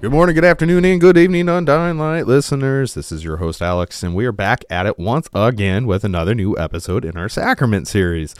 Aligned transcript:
Good 0.00 0.12
morning, 0.12 0.36
good 0.36 0.44
afternoon, 0.44 0.84
and 0.84 1.00
good 1.00 1.18
evening, 1.18 1.48
Undying 1.48 1.98
Light 1.98 2.28
listeners. 2.28 2.94
This 2.94 3.10
is 3.10 3.24
your 3.24 3.38
host, 3.38 3.60
Alex, 3.60 4.04
and 4.04 4.14
we 4.14 4.26
are 4.26 4.32
back 4.32 4.64
at 4.70 4.86
it 4.86 4.96
once 4.96 5.28
again 5.34 5.88
with 5.88 6.04
another 6.04 6.36
new 6.36 6.56
episode 6.56 7.04
in 7.04 7.16
our 7.16 7.28
Sacrament 7.28 7.88
series. 7.88 8.32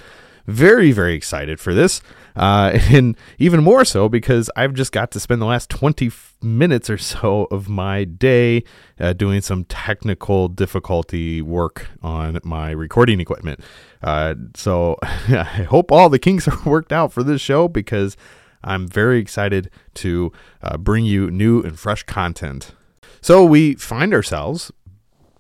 Very, 0.47 0.93
very 0.93 1.15
excited 1.15 1.59
for 1.59 1.75
this, 1.75 2.01
uh, 2.37 2.71
and 2.93 3.17
even 3.41 3.65
more 3.65 3.85
so 3.85 4.09
because 4.09 4.49
I've 4.55 4.73
just 4.73 4.93
got 4.93 5.11
to 5.11 5.19
spend 5.19 5.43
the 5.43 5.47
last 5.47 5.69
20 5.69 6.13
minutes 6.41 6.89
or 6.89 6.97
so 6.97 7.49
of 7.51 7.69
my 7.69 8.05
day 8.05 8.63
uh, 9.01 9.13
doing 9.13 9.41
some 9.41 9.65
technical 9.65 10.47
difficulty 10.47 11.43
work 11.43 11.89
on 12.05 12.39
my 12.45 12.71
recording 12.71 13.19
equipment. 13.19 13.59
Uh, 14.01 14.37
so 14.55 14.97
I 15.03 15.67
hope 15.69 15.91
all 15.91 16.09
the 16.09 16.21
kinks 16.21 16.47
are 16.47 16.59
worked 16.65 16.93
out 16.93 17.13
for 17.13 17.25
this 17.25 17.41
show 17.41 17.67
because 17.67 18.17
I'm 18.63 18.87
very 18.89 19.19
excited 19.19 19.71
to 19.95 20.33
uh, 20.63 20.77
bring 20.79 21.05
you 21.05 21.31
new 21.31 21.63
and 21.63 21.79
fresh 21.79 22.03
content. 22.03 22.73
So 23.21 23.45
we 23.45 23.75
find 23.75 24.15
ourselves 24.15 24.71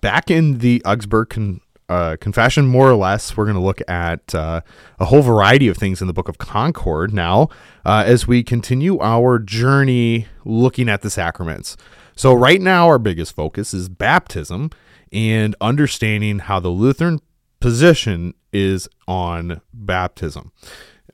back 0.01 0.31
in 0.31 0.59
the 0.59 0.83
Augsburg 0.85 1.31
con- 1.31 1.61
uh, 1.89 2.17
Confession, 2.21 2.67
more 2.67 2.91
or 2.91 2.97
less. 2.97 3.37
We're 3.37 3.47
going 3.47 3.57
to 3.57 3.63
look 3.63 3.81
at 3.89 4.35
uh, 4.35 4.61
a 4.99 5.07
whole 5.07 5.23
variety 5.23 5.69
of 5.69 5.77
things 5.77 6.01
in 6.01 6.07
the 6.07 6.13
Book 6.13 6.29
of 6.29 6.39
Concord 6.39 7.15
now 7.15 7.49
uh, 7.85 8.05
as 8.07 8.27
we 8.27 8.43
continue 8.43 9.01
our 9.01 9.39
journey 9.39 10.27
looking 10.45 10.89
at 10.89 11.01
the 11.03 11.11
sacraments. 11.11 11.77
So, 12.15 12.35
right 12.35 12.61
now, 12.61 12.89
our 12.89 12.99
biggest 12.99 13.35
focus 13.35 13.73
is 13.73 13.89
baptism 13.89 14.71
and 15.13 15.57
understanding 15.61 16.41
how 16.41 16.61
the 16.61 16.69
Lutheran 16.69 17.21
position 17.61 18.35
is 18.53 18.89
on 19.07 19.61
baptism. 19.73 20.53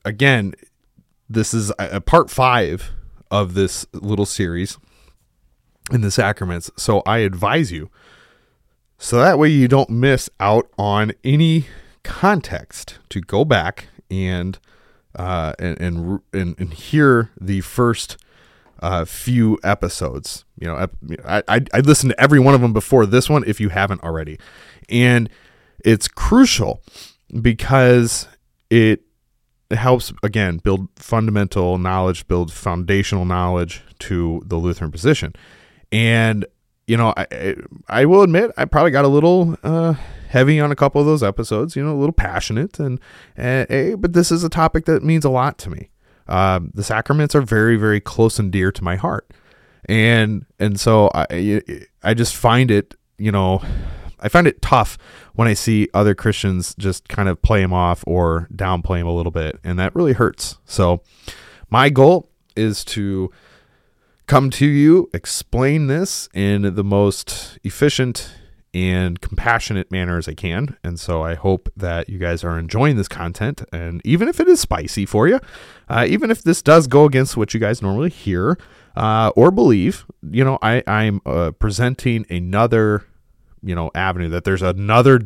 Again, 0.04 0.54
this 1.28 1.54
is 1.54 1.70
a, 1.78 1.96
a 1.96 2.00
part 2.00 2.30
five 2.30 2.92
of 3.30 3.54
this 3.54 3.86
little 3.92 4.26
series 4.26 4.78
in 5.92 6.00
the 6.00 6.10
sacraments. 6.10 6.70
So 6.76 7.02
I 7.06 7.18
advise 7.18 7.72
you, 7.72 7.90
so 8.98 9.18
that 9.18 9.38
way 9.38 9.48
you 9.48 9.68
don't 9.68 9.90
miss 9.90 10.30
out 10.40 10.68
on 10.78 11.12
any 11.22 11.66
context, 12.02 12.98
to 13.08 13.20
go 13.20 13.44
back 13.44 13.88
and 14.10 14.58
uh, 15.16 15.54
and, 15.58 15.80
and 15.80 16.20
and 16.32 16.54
and 16.58 16.72
hear 16.74 17.30
the 17.40 17.60
first 17.60 18.16
uh, 18.80 19.04
few 19.04 19.58
episodes. 19.62 20.44
You 20.58 20.68
know, 20.68 20.86
I, 21.24 21.42
I 21.48 21.60
I 21.72 21.80
listened 21.80 22.10
to 22.12 22.20
every 22.20 22.40
one 22.40 22.54
of 22.54 22.60
them 22.60 22.72
before 22.72 23.06
this 23.06 23.28
one, 23.30 23.44
if 23.46 23.60
you 23.60 23.70
haven't 23.70 24.02
already, 24.02 24.38
and 24.88 25.28
it's 25.84 26.08
crucial 26.08 26.82
because 27.40 28.28
it 28.70 29.03
it 29.74 29.78
helps 29.78 30.12
again 30.22 30.58
build 30.58 30.86
fundamental 30.94 31.78
knowledge, 31.78 32.28
build 32.28 32.52
foundational 32.52 33.24
knowledge 33.24 33.82
to 33.98 34.40
the 34.46 34.54
Lutheran 34.54 34.92
position. 34.92 35.32
And 35.90 36.46
you 36.86 36.96
know, 36.96 37.12
I 37.16 37.56
I 37.88 38.04
will 38.04 38.22
admit 38.22 38.52
I 38.56 38.66
probably 38.66 38.92
got 38.92 39.04
a 39.04 39.08
little 39.08 39.56
uh, 39.64 39.94
heavy 40.28 40.60
on 40.60 40.70
a 40.70 40.76
couple 40.76 41.00
of 41.00 41.08
those 41.08 41.24
episodes. 41.24 41.74
You 41.74 41.82
know, 41.82 41.92
a 41.92 41.98
little 41.98 42.12
passionate, 42.12 42.78
and, 42.78 43.00
and 43.36 43.66
eh, 43.68 43.94
but 43.96 44.12
this 44.12 44.30
is 44.30 44.44
a 44.44 44.48
topic 44.48 44.84
that 44.84 45.02
means 45.02 45.24
a 45.24 45.30
lot 45.30 45.58
to 45.58 45.70
me. 45.70 45.90
Um, 46.28 46.70
the 46.72 46.84
sacraments 46.84 47.34
are 47.34 47.42
very 47.42 47.76
very 47.76 48.00
close 48.00 48.38
and 48.38 48.52
dear 48.52 48.70
to 48.70 48.84
my 48.84 48.94
heart, 48.94 49.34
and 49.86 50.46
and 50.60 50.78
so 50.78 51.10
I 51.14 51.62
I 52.04 52.14
just 52.14 52.36
find 52.36 52.70
it 52.70 52.94
you 53.18 53.32
know 53.32 53.60
I 54.24 54.28
find 54.28 54.46
it 54.46 54.62
tough 54.62 54.98
when 55.34 55.46
I 55.46 55.54
see 55.54 55.88
other 55.94 56.14
Christians 56.14 56.74
just 56.76 57.08
kind 57.08 57.28
of 57.28 57.40
play 57.42 57.62
him 57.62 57.72
off 57.72 58.02
or 58.06 58.48
downplay 58.52 58.98
him 58.98 59.06
a 59.06 59.14
little 59.14 59.32
bit, 59.32 59.60
and 59.62 59.78
that 59.78 59.94
really 59.94 60.14
hurts. 60.14 60.58
So, 60.64 61.02
my 61.70 61.90
goal 61.90 62.30
is 62.56 62.84
to 62.86 63.30
come 64.26 64.50
to 64.50 64.66
you, 64.66 65.10
explain 65.12 65.86
this 65.86 66.28
in 66.34 66.74
the 66.74 66.84
most 66.84 67.58
efficient 67.62 68.32
and 68.72 69.20
compassionate 69.20 69.90
manner 69.90 70.18
as 70.18 70.28
I 70.28 70.34
can. 70.34 70.76
And 70.82 70.98
so 70.98 71.22
I 71.22 71.34
hope 71.34 71.70
that 71.76 72.08
you 72.08 72.18
guys 72.18 72.42
are 72.42 72.58
enjoying 72.58 72.96
this 72.96 73.06
content. 73.06 73.62
And 73.72 74.00
even 74.04 74.28
if 74.28 74.40
it 74.40 74.48
is 74.48 74.60
spicy 74.60 75.06
for 75.06 75.28
you, 75.28 75.38
uh, 75.88 76.04
even 76.08 76.30
if 76.30 76.42
this 76.42 76.60
does 76.60 76.88
go 76.88 77.04
against 77.04 77.36
what 77.36 77.54
you 77.54 77.60
guys 77.60 77.80
normally 77.80 78.10
hear 78.10 78.58
uh, 78.96 79.30
or 79.36 79.52
believe, 79.52 80.04
you 80.28 80.44
know, 80.44 80.58
I, 80.60 80.82
I'm 80.88 81.20
uh, 81.24 81.52
presenting 81.52 82.26
another 82.28 83.04
you 83.64 83.74
know 83.74 83.90
avenue 83.94 84.28
that 84.28 84.44
there's 84.44 84.62
another 84.62 85.20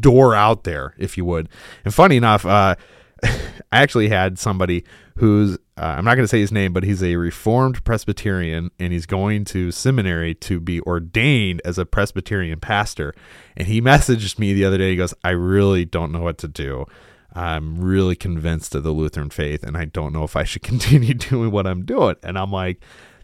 door 0.00 0.34
out 0.34 0.64
there 0.64 0.94
if 0.98 1.16
you 1.16 1.24
would. 1.24 1.48
And 1.84 1.94
funny 1.94 2.16
enough 2.16 2.44
uh, 2.44 2.74
i 3.22 3.38
actually 3.72 4.08
had 4.08 4.38
somebody 4.38 4.84
who's 5.16 5.56
uh, 5.76 5.94
i'm 5.96 6.04
not 6.04 6.14
going 6.14 6.24
to 6.24 6.28
say 6.28 6.40
his 6.40 6.52
name 6.52 6.72
but 6.72 6.84
he's 6.84 7.02
a 7.02 7.16
reformed 7.16 7.82
presbyterian 7.84 8.70
and 8.78 8.92
he's 8.92 9.06
going 9.06 9.44
to 9.44 9.72
seminary 9.72 10.34
to 10.34 10.60
be 10.60 10.80
ordained 10.82 11.60
as 11.64 11.78
a 11.78 11.86
presbyterian 11.86 12.60
pastor. 12.60 13.14
And 13.56 13.66
he 13.66 13.80
messaged 13.92 14.38
me 14.38 14.52
the 14.52 14.64
other 14.64 14.78
day 14.78 14.90
he 14.90 14.96
goes 14.96 15.14
i 15.24 15.30
really 15.30 15.84
don't 15.84 16.12
know 16.12 16.22
what 16.22 16.38
to 16.38 16.48
do. 16.48 16.86
I'm 17.34 17.80
really 17.80 18.16
convinced 18.16 18.74
of 18.74 18.82
the 18.82 18.92
lutheran 18.92 19.30
faith 19.30 19.62
and 19.62 19.76
i 19.76 19.84
don't 19.84 20.12
know 20.12 20.24
if 20.24 20.36
i 20.36 20.44
should 20.44 20.62
continue 20.72 21.14
doing 21.14 21.50
what 21.50 21.66
i'm 21.66 21.84
doing. 21.84 22.16
And 22.22 22.38
i'm 22.38 22.52
like 22.52 22.80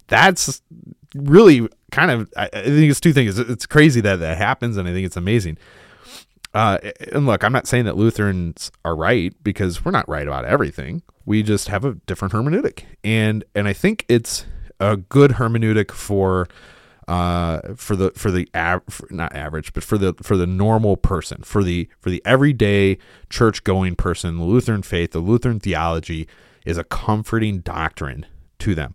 that's 0.06 0.60
really 1.14 1.68
kind 1.94 2.10
of 2.10 2.32
I, 2.36 2.46
I 2.52 2.62
think 2.64 2.90
it's 2.90 3.00
two 3.00 3.12
things. 3.12 3.38
It's 3.38 3.66
crazy 3.66 4.00
that 4.00 4.16
that 4.16 4.36
happens, 4.36 4.76
and 4.76 4.88
I 4.88 4.92
think 4.92 5.06
it's 5.06 5.16
amazing. 5.16 5.58
Uh, 6.52 6.78
and 7.12 7.26
look, 7.26 7.42
I'm 7.42 7.52
not 7.52 7.66
saying 7.66 7.84
that 7.84 7.96
Lutherans 7.96 8.70
are 8.84 8.94
right 8.94 9.32
because 9.42 9.84
we're 9.84 9.92
not 9.92 10.08
right 10.08 10.26
about 10.26 10.44
everything. 10.44 11.02
We 11.24 11.42
just 11.42 11.68
have 11.68 11.84
a 11.84 11.94
different 12.06 12.34
hermeneutic, 12.34 12.84
and 13.02 13.44
and 13.54 13.68
I 13.68 13.72
think 13.72 14.04
it's 14.08 14.44
a 14.80 14.96
good 14.96 15.32
hermeneutic 15.32 15.92
for 15.92 16.48
uh 17.06 17.60
for 17.76 17.94
the 17.96 18.10
for 18.12 18.30
the 18.30 18.48
av- 18.54 18.82
for, 18.88 19.06
not 19.10 19.34
average 19.36 19.74
but 19.74 19.84
for 19.84 19.98
the 19.98 20.14
for 20.22 20.38
the 20.38 20.46
normal 20.46 20.96
person 20.96 21.42
for 21.42 21.62
the 21.62 21.86
for 22.00 22.08
the 22.08 22.22
everyday 22.24 22.96
church 23.28 23.62
going 23.62 23.94
person 23.94 24.38
the 24.38 24.42
lutheran 24.42 24.80
faith 24.80 25.10
the 25.10 25.18
lutheran 25.18 25.60
theology 25.60 26.26
is 26.64 26.78
a 26.78 26.84
comforting 26.84 27.58
doctrine 27.58 28.24
to 28.58 28.74
them 28.74 28.94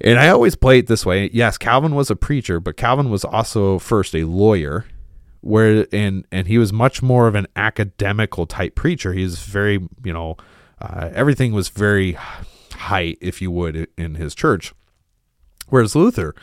and 0.00 0.18
I 0.18 0.28
always 0.28 0.54
play 0.54 0.78
it 0.78 0.86
this 0.86 1.04
way. 1.04 1.30
Yes, 1.32 1.58
Calvin 1.58 1.94
was 1.94 2.10
a 2.10 2.16
preacher, 2.16 2.60
but 2.60 2.76
Calvin 2.76 3.10
was 3.10 3.24
also 3.24 3.78
first 3.78 4.14
a 4.14 4.24
lawyer, 4.24 4.86
where 5.40 5.86
and 5.92 6.24
and 6.32 6.46
he 6.46 6.58
was 6.58 6.72
much 6.72 7.02
more 7.02 7.28
of 7.28 7.34
an 7.34 7.46
academical 7.56 8.46
type 8.46 8.74
preacher. 8.74 9.12
He 9.12 9.22
was 9.22 9.40
very, 9.40 9.80
you 10.04 10.12
know, 10.12 10.36
uh, 10.80 11.10
everything 11.12 11.52
was 11.52 11.68
very 11.68 12.16
high, 12.72 13.16
if 13.20 13.42
you 13.42 13.50
would, 13.50 13.88
in 13.96 14.14
his 14.14 14.34
church. 14.34 14.72
Whereas 15.68 15.94
Luther 15.94 16.34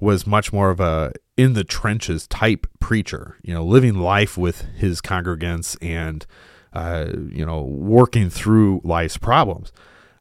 was 0.00 0.26
much 0.26 0.52
more 0.52 0.70
of 0.70 0.80
a 0.80 1.12
in 1.36 1.52
the 1.54 1.64
trenches 1.64 2.26
type 2.26 2.66
preacher, 2.80 3.36
you 3.42 3.54
know, 3.54 3.64
living 3.64 3.94
life 3.94 4.36
with 4.36 4.62
his 4.76 5.00
congregants 5.00 5.76
and, 5.80 6.26
uh, 6.72 7.06
you 7.30 7.46
know, 7.46 7.62
working 7.62 8.28
through 8.30 8.80
life's 8.84 9.16
problems. 9.16 9.72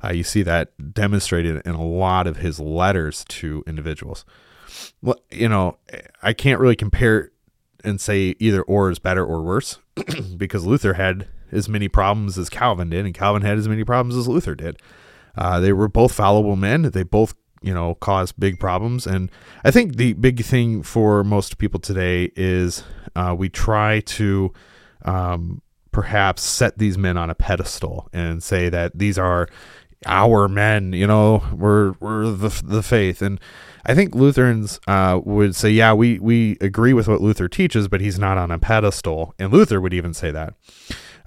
Uh, 0.04 0.12
you 0.12 0.24
see 0.24 0.44
that 0.44 0.94
demonstrated 0.94 1.62
in 1.66 1.76
a 1.76 1.86
lot 1.86 2.28
of 2.28 2.38
his 2.38 2.60
letters 2.60 3.26
to 3.30 3.64
individuals. 3.66 4.26
Well, 5.02 5.20
you 5.32 5.50
know, 5.50 5.78
I 6.22 6.34
can't 6.34 6.60
really 6.60 6.76
compare 6.76 7.32
and 7.84 8.02
say 8.02 8.36
either 8.40 8.62
or 8.64 8.92
is 8.92 9.00
better 9.00 9.26
or 9.26 9.42
worse 9.42 9.80
because 10.38 10.66
Luther 10.66 10.94
had 10.94 11.28
as 11.52 11.70
many 11.70 11.88
problems 11.88 12.38
as 12.38 12.50
Calvin 12.50 12.90
did, 12.90 13.06
and 13.06 13.14
Calvin 13.14 13.42
had 13.42 13.58
as 13.58 13.68
many 13.68 13.84
problems 13.84 14.16
as 14.16 14.28
Luther 14.28 14.56
did. 14.56 14.80
Uh, 15.38 15.60
they 15.60 15.72
were 15.72 15.88
both 15.88 16.12
fallible 16.12 16.56
men. 16.56 16.84
They 16.84 17.04
both, 17.04 17.36
you 17.62 17.74
know, 17.74 17.96
caused 17.96 18.40
big 18.40 18.60
problems. 18.60 19.06
And 19.06 19.32
I 19.64 19.72
think 19.72 19.96
the 19.96 20.14
big 20.14 20.44
thing 20.44 20.84
for 20.84 21.24
most 21.24 21.58
people 21.58 21.80
today 21.80 22.32
is 22.36 22.84
uh, 23.16 23.36
we 23.38 23.50
try 23.50 24.02
to 24.02 24.52
um, 25.06 25.62
perhaps 25.92 26.42
set 26.42 26.78
these 26.78 26.98
men 26.98 27.18
on 27.18 27.30
a 27.30 27.36
pedestal 27.36 28.10
and 28.12 28.44
say 28.44 28.70
that 28.70 28.98
these 28.98 29.18
are 29.18 29.48
our 30.06 30.48
men. 30.48 30.94
You 30.94 31.08
know, 31.08 31.44
we're 31.54 31.94
we're 32.00 32.30
the 32.32 32.62
the 32.64 32.84
faith. 32.84 33.22
And 33.22 33.40
I 33.86 33.96
think 33.96 34.14
Lutherans 34.14 34.80
uh, 34.88 35.20
would 35.24 35.56
say, 35.56 35.70
yeah, 35.70 35.94
we 35.94 36.20
we 36.20 36.58
agree 36.62 36.94
with 36.94 37.08
what 37.08 37.22
Luther 37.22 37.48
teaches, 37.48 37.88
but 37.88 38.02
he's 38.02 38.20
not 38.20 38.38
on 38.38 38.52
a 38.52 38.60
pedestal. 38.60 39.34
And 39.40 39.52
Luther 39.52 39.82
would 39.82 39.94
even 39.94 40.14
say 40.14 40.32
that. 40.32 40.54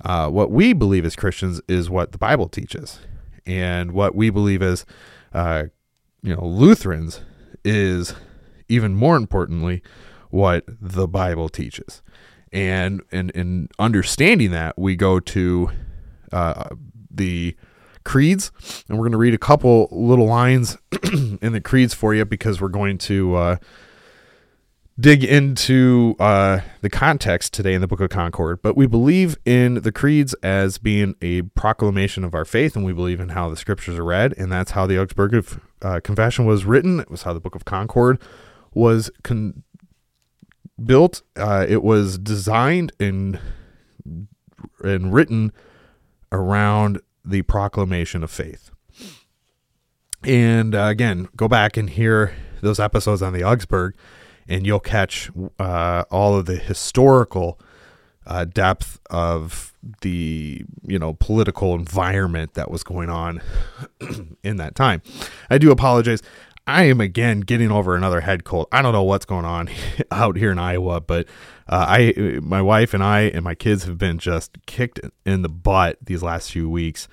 Uh, 0.05 0.31
what 0.31 0.51
we 0.51 0.73
believe 0.73 1.05
as 1.05 1.15
Christians 1.15 1.61
is 1.69 1.91
what 1.91 2.13
the 2.13 2.19
Bible 2.19 2.49
teaches, 2.49 3.01
and 3.45 3.93
what 3.93 4.15
we 4.15 4.31
believe 4.31 4.63
as, 4.63 4.87
uh, 5.35 5.65
you 6.23 6.35
know, 6.35 6.45
Lutherans 6.45 7.21
is 7.65 8.15
even 8.69 8.95
more 8.95 9.17
importantly 9.17 9.83
what 10.31 10.65
the 10.67 11.07
Bible 11.07 11.51
teaches, 11.51 12.03
and 12.53 13.03
and 13.13 13.31
in 13.33 13.69
understanding 13.79 14.53
that 14.53 14.79
we 14.79 14.97
go 14.97 15.21
to 15.21 15.71
uh, 16.33 16.69
the 17.11 17.57
creeds, 18.05 18.51
and 18.89 18.99
we're 18.99 19.05
going 19.05 19.13
to 19.13 19.19
read 19.19 19.35
a 19.35 19.39
couple 19.39 19.89
little 19.91 20.27
lines 20.27 20.79
in 21.43 21.53
the 21.53 21.61
creeds 21.61 21.95
for 21.95 22.15
you 22.15 22.25
because 22.25 22.61
we're 22.61 22.69
going 22.69 22.99
to 22.99 23.35
uh, 23.35 23.57
dig 24.99 25.25
into 25.25 26.15
uh, 26.19 26.61
the 26.83 26.91
context 26.91 27.55
today 27.55 27.75
in 27.75 27.81
the 27.81 27.87
Book 27.87 28.01
of 28.01 28.11
Concord, 28.11 28.61
but 28.63 28.77
we 28.77 28.87
believe 28.87 29.37
in 29.45 29.75
the 29.77 29.93
creeds 29.93 30.35
as 30.43 30.79
being 30.79 31.15
a 31.23 31.43
proclamation 31.43 32.25
of 32.25 32.35
our 32.35 32.45
faith, 32.45 32.77
and 32.77 32.85
we 32.85 32.93
believe 32.93 33.21
in 33.21 33.31
how 33.31 33.49
the 33.49 33.57
scriptures 33.57 33.99
are 33.99 34.05
read, 34.05 34.35
and 34.37 34.53
that's 34.53 34.73
how 34.73 34.87
the 34.87 35.01
Augsburg 35.01 35.45
uh, 35.83 36.01
Confession 36.03 36.45
was 36.45 36.65
written. 36.65 37.01
It 37.01 37.11
was 37.11 37.23
how 37.23 37.33
the 37.33 37.41
Book 37.41 37.55
of 37.55 37.65
Concord 37.65 38.21
was 38.75 39.11
con- 39.23 39.63
built. 40.83 41.23
Uh, 41.37 41.65
it 41.69 41.83
was 41.83 42.19
designed 42.19 42.93
and 43.01 43.39
and 44.83 45.13
written 45.13 45.53
around 46.33 47.01
the 47.31 47.43
proclamation 47.43 48.23
of 48.23 48.31
faith. 48.31 48.71
And 50.23 50.75
uh, 50.75 50.85
again, 50.85 51.29
go 51.37 51.49
back 51.49 51.77
and 51.77 51.89
hear 51.89 52.35
those 52.61 52.79
episodes 52.79 53.23
on 53.23 53.33
the 53.33 53.43
Augsburg 53.43 53.95
and 54.51 54.67
you'll 54.67 54.81
catch 54.81 55.31
uh, 55.59 56.05
all 56.11 56.37
of 56.37 56.45
the 56.45 56.57
historical 56.57 57.59
uh, 58.27 58.45
depth 58.45 59.01
of 59.09 59.73
the 60.03 60.63
you 60.83 60.99
know 60.99 61.15
political 61.15 61.75
environment 61.75 62.53
that 62.55 62.71
was 62.71 62.83
going 62.83 63.09
on 63.09 63.41
in 64.43 64.57
that 64.57 64.75
time. 64.75 65.01
I 65.49 65.57
do 65.57 65.71
apologize. 65.71 66.21
I 66.67 66.85
am 66.85 67.01
again 67.01 67.41
getting 67.41 67.71
over 67.71 67.97
another 67.97 68.21
head 68.21 68.45
cold. 68.45 68.67
I 68.71 68.83
don't 68.83 68.93
know 68.93 69.03
what's 69.03 69.25
going 69.25 69.47
on 69.47 69.71
out 70.11 70.37
here 70.37 70.53
in 70.53 70.59
Iowa, 70.59 71.01
but 71.01 71.27
uh, 71.71 71.87
I, 71.89 72.41
my 72.43 72.61
wife 72.61 72.95
and 72.95 73.03
I 73.03 73.21
and 73.21 73.45
my 73.45 73.55
kids 73.55 73.85
have 73.85 73.97
been 73.97 74.19
just 74.19 74.59
kicked 74.67 74.99
in 75.25 75.43
the 75.43 75.49
butt 75.49 75.99
these 76.05 76.21
last 76.21 76.51
few 76.51 76.69
weeks, 76.69 77.07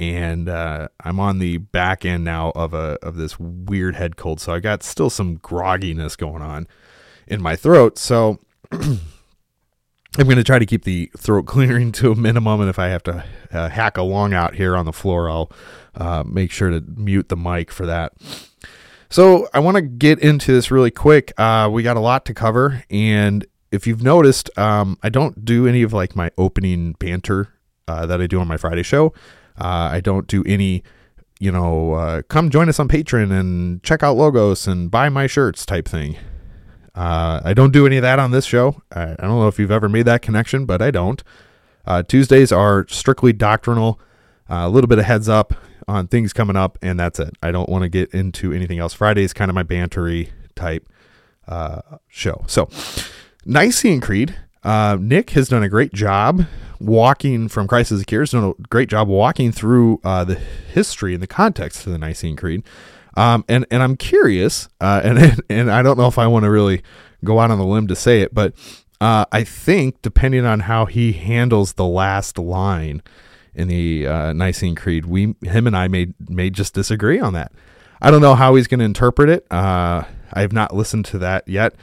and 0.00 0.48
uh, 0.48 0.88
I'm 1.04 1.20
on 1.20 1.40
the 1.40 1.58
back 1.58 2.06
end 2.06 2.24
now 2.24 2.50
of 2.54 2.72
a 2.72 2.98
of 3.02 3.16
this 3.16 3.38
weird 3.38 3.96
head 3.96 4.16
cold. 4.16 4.40
So 4.40 4.54
I 4.54 4.60
got 4.60 4.82
still 4.82 5.10
some 5.10 5.36
grogginess 5.36 6.16
going 6.16 6.40
on 6.40 6.66
in 7.26 7.42
my 7.42 7.54
throat. 7.54 7.98
So 7.98 8.38
I'm 8.72 8.98
going 10.16 10.36
to 10.36 10.44
try 10.44 10.58
to 10.58 10.64
keep 10.64 10.84
the 10.84 11.10
throat 11.14 11.42
clearing 11.46 11.92
to 11.92 12.10
a 12.10 12.16
minimum, 12.16 12.62
and 12.62 12.70
if 12.70 12.78
I 12.78 12.86
have 12.86 13.02
to 13.04 13.24
uh, 13.52 13.68
hack 13.68 13.98
a 13.98 14.02
lung 14.02 14.32
out 14.32 14.54
here 14.54 14.74
on 14.74 14.86
the 14.86 14.92
floor, 14.92 15.28
I'll 15.28 15.52
uh, 15.94 16.24
make 16.26 16.50
sure 16.50 16.70
to 16.70 16.82
mute 16.96 17.28
the 17.28 17.36
mic 17.36 17.70
for 17.70 17.84
that. 17.84 18.14
So 19.10 19.48
I 19.52 19.58
want 19.58 19.74
to 19.74 19.82
get 19.82 20.18
into 20.20 20.52
this 20.52 20.70
really 20.70 20.90
quick. 20.90 21.38
Uh, 21.38 21.68
we 21.70 21.82
got 21.82 21.98
a 21.98 22.00
lot 22.00 22.24
to 22.24 22.32
cover, 22.32 22.84
and 22.88 23.46
if 23.70 23.86
you've 23.86 24.02
noticed, 24.02 24.56
um, 24.58 24.98
I 25.02 25.08
don't 25.08 25.44
do 25.44 25.66
any 25.66 25.82
of 25.82 25.92
like 25.92 26.16
my 26.16 26.30
opening 26.38 26.92
banter 26.98 27.52
uh, 27.86 28.06
that 28.06 28.20
I 28.20 28.26
do 28.26 28.40
on 28.40 28.48
my 28.48 28.56
Friday 28.56 28.82
show. 28.82 29.12
Uh, 29.60 29.90
I 29.92 30.00
don't 30.00 30.26
do 30.26 30.44
any, 30.46 30.82
you 31.40 31.50
know, 31.50 31.94
uh, 31.94 32.22
come 32.22 32.50
join 32.50 32.68
us 32.68 32.78
on 32.78 32.88
Patreon 32.88 33.30
and 33.30 33.82
check 33.82 34.02
out 34.02 34.16
logos 34.16 34.66
and 34.66 34.90
buy 34.90 35.08
my 35.08 35.26
shirts 35.26 35.66
type 35.66 35.88
thing. 35.88 36.16
Uh, 36.94 37.40
I 37.44 37.54
don't 37.54 37.72
do 37.72 37.86
any 37.86 37.96
of 37.96 38.02
that 38.02 38.18
on 38.18 38.30
this 38.30 38.44
show. 38.44 38.82
I, 38.92 39.12
I, 39.12 39.16
don't 39.16 39.38
know 39.38 39.48
if 39.48 39.58
you've 39.58 39.70
ever 39.70 39.88
made 39.88 40.04
that 40.04 40.22
connection, 40.22 40.64
but 40.64 40.82
I 40.82 40.90
don't. 40.90 41.22
Uh, 41.86 42.02
Tuesdays 42.02 42.50
are 42.50 42.86
strictly 42.88 43.32
doctrinal, 43.32 44.00
uh, 44.50 44.64
a 44.64 44.68
little 44.68 44.88
bit 44.88 44.98
of 44.98 45.04
heads 45.04 45.28
up 45.28 45.54
on 45.86 46.08
things 46.08 46.32
coming 46.32 46.56
up, 46.56 46.76
and 46.82 46.98
that's 46.98 47.20
it. 47.20 47.36
I 47.42 47.52
don't 47.52 47.68
want 47.68 47.82
to 47.82 47.88
get 47.88 48.10
into 48.12 48.52
anything 48.52 48.78
else. 48.78 48.94
Friday 48.94 49.22
is 49.22 49.32
kind 49.32 49.48
of 49.48 49.54
my 49.54 49.62
bantery 49.62 50.30
type 50.54 50.88
show. 52.08 52.44
So, 52.46 52.68
Nicene 53.48 54.00
Creed. 54.00 54.36
Nick 54.64 55.30
has 55.30 55.48
done 55.48 55.62
a 55.62 55.68
great 55.70 55.94
job 55.94 56.46
walking 56.78 57.48
from 57.48 57.66
Christ 57.66 57.92
as 57.92 58.02
a 58.02 58.04
Cure. 58.04 58.24
Done 58.26 58.54
a 58.58 58.62
great 58.68 58.88
job 58.88 59.08
walking 59.08 59.52
through 59.52 60.00
uh, 60.04 60.24
the 60.24 60.34
history 60.34 61.14
and 61.14 61.22
the 61.22 61.26
context 61.26 61.86
of 61.86 61.92
the 61.92 61.98
Nicene 61.98 62.36
Creed. 62.36 62.62
Um, 63.16 63.44
and 63.48 63.66
and 63.70 63.82
I'm 63.82 63.96
curious, 63.96 64.68
uh, 64.80 65.00
and 65.04 65.42
and 65.48 65.70
I 65.70 65.82
don't 65.82 65.98
know 65.98 66.06
if 66.06 66.18
I 66.18 66.26
want 66.26 66.44
to 66.44 66.50
really 66.50 66.82
go 67.24 67.40
out 67.40 67.50
on 67.50 67.58
the 67.58 67.64
limb 67.64 67.88
to 67.88 67.96
say 67.96 68.20
it, 68.20 68.34
but 68.34 68.54
uh, 69.00 69.24
I 69.32 69.44
think 69.44 70.02
depending 70.02 70.44
on 70.44 70.60
how 70.60 70.84
he 70.84 71.12
handles 71.12 71.72
the 71.72 71.86
last 71.86 72.38
line 72.38 73.02
in 73.54 73.66
the 73.68 74.06
uh, 74.06 74.32
Nicene 74.34 74.74
Creed, 74.76 75.06
we 75.06 75.34
him 75.42 75.66
and 75.66 75.76
I 75.76 75.88
may 75.88 76.08
may 76.28 76.50
just 76.50 76.74
disagree 76.74 77.18
on 77.18 77.32
that. 77.32 77.52
I 78.00 78.10
don't 78.10 78.20
know 78.20 78.36
how 78.36 78.54
he's 78.54 78.68
going 78.68 78.78
to 78.78 78.84
interpret 78.84 79.28
it. 79.28 79.46
Uh, 79.50 80.04
I 80.32 80.42
have 80.42 80.52
not 80.52 80.74
listened 80.74 81.06
to 81.06 81.18
that 81.18 81.48
yet 81.48 81.74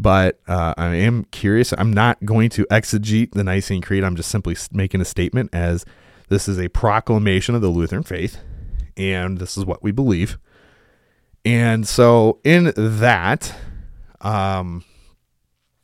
but 0.00 0.40
uh, 0.48 0.72
I 0.78 0.94
am 0.94 1.24
curious. 1.24 1.74
I'm 1.76 1.92
not 1.92 2.24
going 2.24 2.48
to 2.50 2.64
exegete 2.70 3.32
the 3.32 3.44
Nicene 3.44 3.82
Creed. 3.82 4.02
I'm 4.02 4.16
just 4.16 4.30
simply 4.30 4.56
making 4.72 5.02
a 5.02 5.04
statement 5.04 5.50
as 5.52 5.84
this 6.28 6.48
is 6.48 6.58
a 6.58 6.68
proclamation 6.68 7.54
of 7.54 7.60
the 7.60 7.68
Lutheran 7.68 8.02
faith, 8.02 8.38
and 8.96 9.38
this 9.38 9.58
is 9.58 9.66
what 9.66 9.82
we 9.82 9.92
believe. 9.92 10.38
And 11.44 11.86
so, 11.86 12.40
in 12.44 12.72
that, 12.76 13.54
um, 14.22 14.84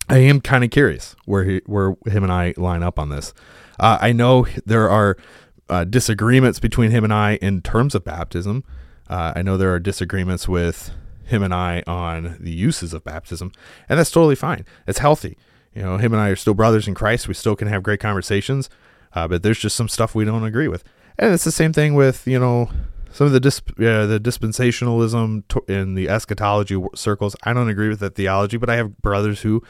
I 0.09 0.19
am 0.19 0.41
kind 0.41 0.65
of 0.65 0.71
curious 0.71 1.15
where 1.27 1.45
he, 1.45 1.61
where 1.67 1.97
him 2.07 2.23
and 2.23 2.33
I 2.33 2.55
line 2.57 2.83
up 2.83 2.99
on 2.99 3.11
this. 3.11 3.35
Uh, 3.79 3.99
I 4.01 4.13
know 4.13 4.47
there 4.65 4.89
are 4.89 5.19
uh, 5.69 5.85
disagreements 5.85 6.59
between 6.59 6.91
him 6.91 7.05
and 7.05 7.13
I 7.13 7.35
in 7.37 7.61
terms 7.61 7.95
of 7.95 8.05
baptism. 8.05 8.65
Uh, 9.11 9.35
I 9.37 9.43
know 9.43 9.59
there 9.59 9.75
are 9.75 9.81
disagreements 9.81 10.49
with 10.49 10.91
him 11.27 11.43
and 11.43 11.53
I 11.53 11.83
on 11.87 12.37
the 12.41 12.53
uses 12.53 12.93
of 12.93 13.05
baptism, 13.05 13.53
and 13.89 13.99
that's 13.99 14.11
totally 14.11 14.35
fine. 14.35 14.65
It's 14.87 14.99
healthy. 14.99 15.37
You 15.75 15.83
know, 15.83 15.99
him 15.99 16.13
and 16.15 16.23
I 16.23 16.31
are 16.31 16.37
still 16.37 16.55
brothers 16.55 16.89
in 16.89 16.95
Christ. 16.95 17.29
We 17.29 17.35
still 17.35 17.57
can 17.57 17.69
have 17.69 17.83
great 17.83 18.01
conversations, 18.01 18.71
uh, 19.13 19.29
but 19.29 19.43
there's 19.43 19.59
just 19.59 19.77
some 19.77 19.89
stuff 19.89 20.15
we 20.15 20.25
don't 20.25 20.45
agree 20.45 20.69
with. 20.69 20.85
And 21.19 21.33
it's 21.35 21.45
the 21.45 21.53
same 21.53 21.73
thing 21.73 21.95
with 21.95 22.27
you 22.27 22.39
know 22.39 22.71
some 23.13 23.27
of 23.27 23.33
the 23.33 23.41
disp- 23.41 23.79
uh, 23.79 24.07
the 24.07 24.21
dispensationalism 24.23 25.69
in 25.69 25.95
the 25.95 26.09
eschatology 26.09 26.83
circles. 26.95 27.37
I 27.43 27.53
don't 27.53 27.69
agree 27.69 27.89
with 27.89 28.01
that 28.01 28.15
theology, 28.15 28.57
but 28.57 28.71
I 28.71 28.77
have 28.77 28.99
brothers 29.03 29.43
who 29.43 29.63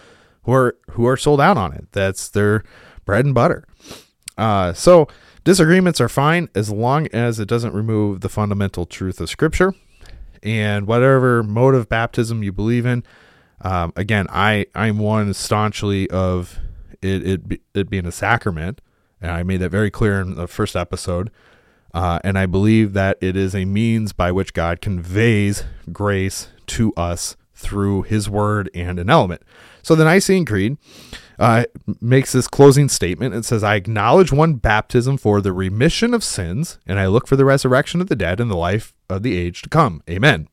who 0.43 0.53
are 0.53 0.77
who 0.91 1.07
are 1.07 1.17
sold 1.17 1.41
out 1.41 1.57
on 1.57 1.73
it. 1.73 1.87
That's 1.93 2.29
their 2.29 2.63
bread 3.05 3.25
and 3.25 3.35
butter. 3.35 3.65
Uh, 4.39 4.73
so 4.73 5.09
disagreements 5.45 6.01
are 6.01 6.09
fine 6.09 6.49
as 6.55 6.71
long 6.71 7.09
as 7.13 7.41
it 7.41 7.49
doesn't 7.49 7.73
remove 7.73 8.21
the 8.21 8.29
fundamental 8.29 8.85
truth 8.85 9.21
of 9.21 9.31
Scripture 9.31 9.75
and 10.47 10.87
whatever 10.87 11.43
mode 11.43 11.75
of 11.75 11.89
baptism 11.89 12.43
you 12.43 12.53
believe 12.53 12.87
in. 12.87 13.03
Um, 13.61 13.93
again, 13.97 14.27
I 14.31 14.67
I'm 14.75 14.99
one 14.99 15.35
staunchly 15.35 16.09
of 16.11 16.61
it 17.03 17.27
it, 17.27 17.61
it 17.75 17.91
being 17.91 18.07
a 18.07 18.13
sacrament, 18.13 18.81
and 19.21 19.31
I 19.31 19.43
made 19.43 19.59
that 19.59 19.71
very 19.71 19.91
clear 19.91 20.21
in 20.21 20.37
the 20.37 20.47
first 20.47 20.77
episode. 20.77 21.31
Uh, 21.93 22.19
and 22.23 22.39
I 22.39 22.47
believe 22.47 22.93
that 22.93 23.17
it 23.23 23.37
is 23.37 23.55
a 23.55 23.65
means 23.65 24.13
by 24.13 24.31
which 24.31 24.53
God 24.53 24.81
conveys 24.83 25.65
grace 25.93 26.49
to 26.67 26.93
us 26.95 27.37
through 27.55 28.03
His 28.03 28.29
Word 28.29 28.71
and 28.75 28.99
an 28.99 29.09
element. 29.09 29.43
So 29.83 29.95
the 29.95 30.05
Nicene 30.05 30.45
Creed 30.45 30.77
uh, 31.39 31.65
makes 32.01 32.33
this 32.33 32.49
closing 32.49 32.89
statement. 32.89 33.35
and 33.35 33.45
says, 33.45 33.63
I 33.63 33.75
acknowledge 33.75 34.33
one 34.33 34.55
baptism 34.55 35.19
for 35.19 35.41
the 35.41 35.53
remission 35.53 36.15
of 36.15 36.25
sins, 36.25 36.79
and 36.87 36.99
I 36.99 37.07
look 37.07 37.27
for 37.27 37.37
the 37.37 37.45
resurrection 37.45 38.01
of 38.01 38.09
the 38.09 38.17
dead 38.17 38.41
and 38.41 38.51
the 38.51 38.57
life 38.57 38.95
of 39.09 39.23
the 39.23 39.37
age 39.37 39.63
to 39.63 39.69
come. 39.69 40.03
Amen. 40.09 40.49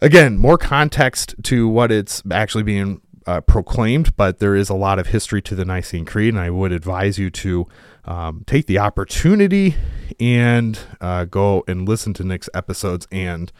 again, 0.00 0.36
more 0.36 0.58
context 0.58 1.34
to 1.44 1.68
what 1.68 1.92
it's 1.92 2.22
actually 2.30 2.64
being 2.64 3.00
uh, 3.26 3.40
proclaimed, 3.40 4.16
but 4.16 4.38
there 4.38 4.54
is 4.56 4.68
a 4.68 4.74
lot 4.74 4.98
of 4.98 5.08
history 5.08 5.40
to 5.42 5.54
the 5.54 5.64
Nicene 5.64 6.04
Creed, 6.04 6.34
and 6.34 6.42
I 6.42 6.50
would 6.50 6.72
advise 6.72 7.18
you 7.18 7.30
to 7.30 7.66
um, 8.04 8.42
take 8.46 8.66
the 8.66 8.78
opportunity 8.78 9.76
and 10.18 10.78
uh, 11.00 11.24
go 11.24 11.64
and 11.68 11.88
listen 11.88 12.12
to 12.14 12.24
Nick's 12.24 12.48
episodes 12.54 13.06
and 13.12 13.52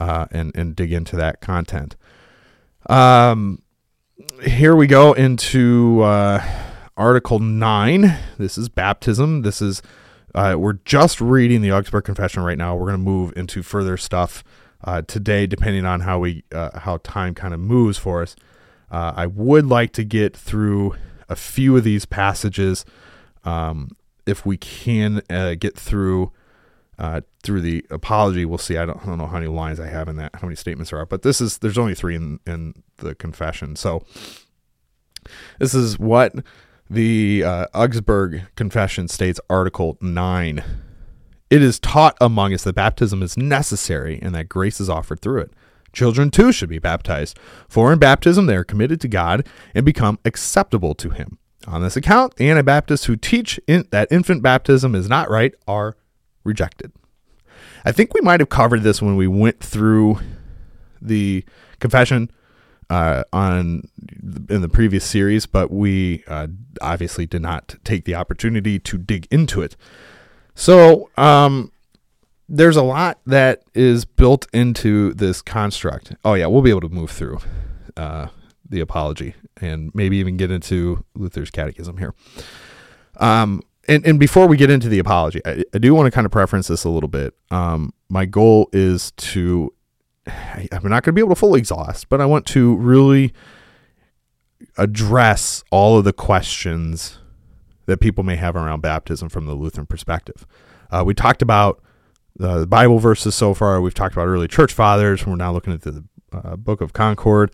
uh, 0.00 0.26
and 0.30 0.50
and 0.56 0.74
dig 0.74 0.92
into 0.92 1.16
that 1.16 1.40
content. 1.40 1.96
Um, 2.88 3.61
here 4.42 4.74
we 4.76 4.86
go 4.86 5.12
into 5.12 6.02
uh, 6.02 6.44
Article 6.96 7.38
Nine. 7.38 8.18
This 8.38 8.58
is 8.58 8.68
baptism. 8.68 9.42
This 9.42 9.62
is 9.62 9.82
uh, 10.34 10.56
we're 10.58 10.78
just 10.84 11.20
reading 11.20 11.62
the 11.62 11.72
Augsburg 11.72 12.04
Confession 12.04 12.42
right 12.42 12.58
now. 12.58 12.74
We're 12.74 12.86
going 12.86 12.98
to 12.98 12.98
move 12.98 13.32
into 13.36 13.62
further 13.62 13.96
stuff 13.96 14.42
uh, 14.84 15.02
today, 15.02 15.46
depending 15.46 15.84
on 15.84 16.00
how 16.00 16.18
we 16.18 16.44
uh, 16.52 16.78
how 16.80 16.98
time 16.98 17.34
kind 17.34 17.54
of 17.54 17.60
moves 17.60 17.98
for 17.98 18.22
us. 18.22 18.34
Uh, 18.90 19.12
I 19.16 19.26
would 19.26 19.66
like 19.66 19.92
to 19.92 20.04
get 20.04 20.36
through 20.36 20.96
a 21.28 21.36
few 21.36 21.76
of 21.76 21.84
these 21.84 22.04
passages, 22.04 22.84
um, 23.44 23.90
if 24.26 24.44
we 24.44 24.56
can 24.56 25.22
uh, 25.30 25.54
get 25.54 25.76
through 25.76 26.32
uh, 26.98 27.22
through 27.42 27.60
the 27.60 27.84
apology. 27.90 28.44
We'll 28.44 28.58
see. 28.58 28.76
I 28.76 28.86
don't, 28.86 29.00
I 29.02 29.06
don't 29.06 29.18
know 29.18 29.26
how 29.26 29.34
many 29.34 29.48
lines 29.48 29.80
I 29.80 29.88
have 29.88 30.08
in 30.08 30.16
that, 30.16 30.34
how 30.34 30.46
many 30.46 30.56
statements 30.56 30.90
there 30.90 30.98
are, 30.98 31.06
but 31.06 31.22
this 31.22 31.40
is 31.40 31.58
there's 31.58 31.78
only 31.78 31.94
three 31.94 32.16
in 32.16 32.40
in 32.46 32.74
the 32.98 33.14
confession. 33.14 33.76
So 33.76 34.04
this 35.58 35.74
is 35.74 35.98
what 35.98 36.34
the 36.88 37.42
uh, 37.44 37.66
Augsburg 37.74 38.42
Confession 38.56 39.08
states, 39.08 39.40
Article 39.48 39.96
9. 40.00 40.62
It 41.48 41.62
is 41.62 41.78
taught 41.78 42.16
among 42.20 42.52
us 42.54 42.64
that 42.64 42.74
baptism 42.74 43.22
is 43.22 43.36
necessary 43.36 44.18
and 44.20 44.34
that 44.34 44.48
grace 44.48 44.80
is 44.80 44.90
offered 44.90 45.20
through 45.20 45.42
it. 45.42 45.52
Children 45.92 46.30
too 46.30 46.52
should 46.52 46.70
be 46.70 46.78
baptized, 46.78 47.38
for 47.68 47.92
in 47.92 47.98
baptism 47.98 48.46
they 48.46 48.56
are 48.56 48.64
committed 48.64 49.00
to 49.02 49.08
God 49.08 49.46
and 49.74 49.84
become 49.84 50.18
acceptable 50.24 50.94
to 50.94 51.10
Him. 51.10 51.38
On 51.66 51.82
this 51.82 51.96
account, 51.96 52.36
the 52.36 52.50
Anabaptists 52.50 53.06
who 53.06 53.16
teach 53.16 53.60
in, 53.66 53.86
that 53.90 54.10
infant 54.10 54.42
baptism 54.42 54.94
is 54.94 55.08
not 55.08 55.30
right 55.30 55.54
are 55.68 55.96
rejected. 56.44 56.92
I 57.84 57.92
think 57.92 58.14
we 58.14 58.20
might 58.20 58.40
have 58.40 58.48
covered 58.48 58.82
this 58.82 59.02
when 59.02 59.16
we 59.16 59.26
went 59.26 59.60
through 59.60 60.20
the 61.00 61.44
confession 61.80 62.30
uh, 62.90 63.24
on 63.32 63.88
in 64.48 64.60
the 64.60 64.68
previous 64.68 65.04
series, 65.04 65.46
but 65.46 65.70
we 65.70 66.22
uh, 66.28 66.48
obviously 66.80 67.26
did 67.26 67.42
not 67.42 67.76
take 67.84 68.04
the 68.04 68.14
opportunity 68.14 68.78
to 68.78 68.98
dig 68.98 69.26
into 69.30 69.62
it. 69.62 69.76
So 70.54 71.10
um, 71.16 71.72
there's 72.48 72.76
a 72.76 72.82
lot 72.82 73.18
that 73.26 73.62
is 73.74 74.04
built 74.04 74.46
into 74.52 75.14
this 75.14 75.40
construct. 75.40 76.14
Oh 76.24 76.34
yeah, 76.34 76.46
we'll 76.46 76.62
be 76.62 76.70
able 76.70 76.82
to 76.82 76.88
move 76.88 77.10
through 77.10 77.38
uh, 77.96 78.28
the 78.68 78.80
apology 78.80 79.34
and 79.60 79.90
maybe 79.94 80.18
even 80.18 80.36
get 80.36 80.50
into 80.50 81.04
Luther's 81.14 81.50
catechism 81.50 81.98
here. 81.98 82.14
Um, 83.16 83.62
and, 83.88 84.06
and 84.06 84.18
before 84.18 84.46
we 84.46 84.56
get 84.56 84.70
into 84.70 84.88
the 84.88 84.98
apology, 84.98 85.40
I, 85.44 85.64
I 85.74 85.78
do 85.78 85.94
want 85.94 86.06
to 86.06 86.10
kind 86.10 86.24
of 86.24 86.30
preference 86.30 86.68
this 86.68 86.84
a 86.84 86.88
little 86.88 87.08
bit. 87.08 87.34
Um, 87.50 87.92
my 88.08 88.26
goal 88.26 88.68
is 88.72 89.12
to 89.12 89.72
I'm 90.26 90.68
not 90.84 91.02
going 91.02 91.02
to 91.02 91.12
be 91.12 91.20
able 91.20 91.34
to 91.34 91.38
fully 91.38 91.58
exhaust, 91.58 92.08
but 92.08 92.20
I 92.20 92.26
want 92.26 92.46
to 92.46 92.76
really 92.76 93.32
address 94.78 95.64
all 95.70 95.98
of 95.98 96.04
the 96.04 96.12
questions 96.12 97.18
that 97.86 97.98
people 97.98 98.22
may 98.22 98.36
have 98.36 98.54
around 98.54 98.80
baptism 98.80 99.28
from 99.28 99.46
the 99.46 99.54
Lutheran 99.54 99.86
perspective. 99.86 100.46
Uh, 100.90 101.02
we 101.04 101.14
talked 101.14 101.42
about 101.42 101.82
the 102.36 102.66
Bible 102.66 102.98
verses 102.98 103.34
so 103.34 103.52
far. 103.52 103.80
We've 103.80 103.94
talked 103.94 104.14
about 104.14 104.28
early 104.28 104.46
church 104.46 104.72
fathers. 104.72 105.26
We're 105.26 105.34
now 105.36 105.52
looking 105.52 105.72
at 105.72 105.82
the 105.82 106.04
uh, 106.32 106.56
Book 106.56 106.80
of 106.80 106.92
Concord, 106.92 107.52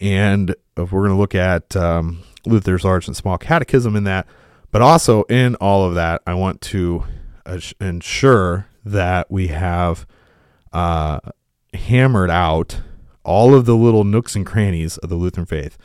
and 0.00 0.54
if 0.76 0.92
we're 0.92 1.00
going 1.00 1.10
to 1.10 1.20
look 1.20 1.34
at 1.34 1.74
um, 1.74 2.22
Luther's 2.46 2.84
large 2.84 3.08
and 3.08 3.16
small 3.16 3.38
catechism 3.38 3.96
in 3.96 4.04
that. 4.04 4.26
But 4.74 4.82
also 4.82 5.22
in 5.28 5.54
all 5.60 5.84
of 5.84 5.94
that, 5.94 6.20
I 6.26 6.34
want 6.34 6.60
to 6.62 7.04
ensure 7.80 8.66
that 8.84 9.30
we 9.30 9.46
have 9.46 10.04
uh, 10.72 11.20
hammered 11.72 12.28
out 12.28 12.80
all 13.22 13.54
of 13.54 13.66
the 13.66 13.76
little 13.76 14.02
nooks 14.02 14.34
and 14.34 14.44
crannies 14.44 14.96
of 14.98 15.10
the 15.10 15.14
Lutheran 15.14 15.46
faith. 15.46 15.78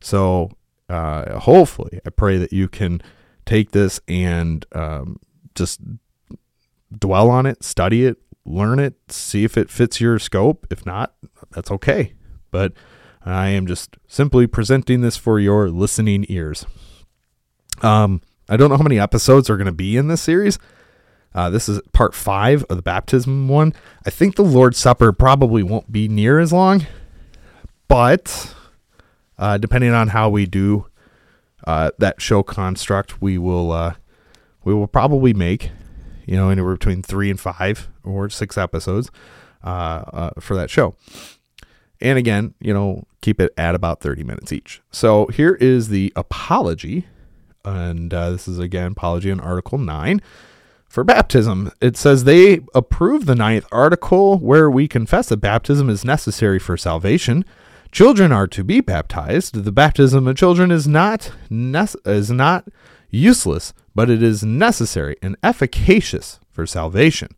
So 0.00 0.52
uh, 0.88 1.40
hopefully, 1.40 2.00
I 2.06 2.08
pray 2.08 2.38
that 2.38 2.50
you 2.50 2.66
can 2.66 3.02
take 3.44 3.72
this 3.72 4.00
and 4.08 4.64
um, 4.72 5.20
just 5.54 5.82
dwell 6.98 7.28
on 7.28 7.44
it, 7.44 7.62
study 7.62 8.06
it, 8.06 8.16
learn 8.46 8.78
it, 8.78 8.94
see 9.12 9.44
if 9.44 9.58
it 9.58 9.68
fits 9.68 10.00
your 10.00 10.18
scope. 10.18 10.66
If 10.70 10.86
not, 10.86 11.12
that's 11.50 11.70
okay. 11.72 12.14
But 12.50 12.72
I 13.22 13.48
am 13.48 13.66
just 13.66 13.98
simply 14.08 14.46
presenting 14.46 15.02
this 15.02 15.18
for 15.18 15.38
your 15.38 15.68
listening 15.68 16.24
ears. 16.30 16.64
Um, 17.82 18.22
I 18.50 18.56
don't 18.56 18.68
know 18.68 18.76
how 18.76 18.82
many 18.82 18.98
episodes 18.98 19.48
are 19.48 19.56
going 19.56 19.66
to 19.66 19.72
be 19.72 19.96
in 19.96 20.08
this 20.08 20.20
series. 20.20 20.58
Uh, 21.32 21.48
this 21.48 21.68
is 21.68 21.80
part 21.92 22.14
five 22.14 22.64
of 22.64 22.76
the 22.76 22.82
baptism 22.82 23.48
one. 23.48 23.72
I 24.04 24.10
think 24.10 24.34
the 24.34 24.42
Lord's 24.42 24.78
Supper 24.78 25.12
probably 25.12 25.62
won't 25.62 25.92
be 25.92 26.08
near 26.08 26.40
as 26.40 26.52
long, 26.52 26.86
but 27.86 28.54
uh, 29.38 29.56
depending 29.56 29.92
on 29.92 30.08
how 30.08 30.28
we 30.28 30.46
do 30.46 30.86
uh, 31.64 31.92
that 31.98 32.20
show 32.20 32.42
construct, 32.42 33.22
we 33.22 33.38
will 33.38 33.70
uh, 33.70 33.94
we 34.64 34.74
will 34.74 34.88
probably 34.88 35.32
make 35.32 35.70
you 36.26 36.36
know 36.36 36.50
anywhere 36.50 36.74
between 36.74 37.02
three 37.02 37.30
and 37.30 37.38
five 37.38 37.88
or 38.02 38.28
six 38.28 38.58
episodes 38.58 39.10
uh, 39.62 40.02
uh, 40.12 40.30
for 40.40 40.56
that 40.56 40.70
show. 40.70 40.96
And 42.00 42.18
again, 42.18 42.54
you 42.60 42.72
know, 42.72 43.04
keep 43.20 43.40
it 43.40 43.52
at 43.58 43.74
about 43.74 44.00
30 44.00 44.24
minutes 44.24 44.52
each. 44.52 44.80
So 44.90 45.26
here 45.26 45.54
is 45.54 45.90
the 45.90 46.12
apology. 46.16 47.06
And 47.64 48.12
uh, 48.12 48.30
this 48.30 48.48
is 48.48 48.58
again 48.58 48.92
apology 48.92 49.30
in 49.30 49.40
Article 49.40 49.78
9 49.78 50.20
for 50.88 51.04
baptism. 51.04 51.70
It 51.80 51.96
says 51.96 52.24
they 52.24 52.60
approve 52.74 53.26
the 53.26 53.34
ninth 53.34 53.66
article 53.70 54.38
where 54.38 54.70
we 54.70 54.88
confess 54.88 55.28
that 55.28 55.38
baptism 55.38 55.88
is 55.88 56.04
necessary 56.04 56.58
for 56.58 56.76
salvation. 56.76 57.44
Children 57.92 58.32
are 58.32 58.46
to 58.48 58.64
be 58.64 58.80
baptized. 58.80 59.64
The 59.64 59.72
baptism 59.72 60.26
of 60.26 60.36
children 60.36 60.70
is 60.70 60.86
not 60.86 61.32
nece- 61.50 62.06
is 62.06 62.30
not 62.30 62.68
useless, 63.10 63.72
but 63.94 64.10
it 64.10 64.22
is 64.22 64.42
necessary 64.42 65.16
and 65.22 65.36
efficacious 65.42 66.40
for 66.50 66.66
salvation. 66.66 67.28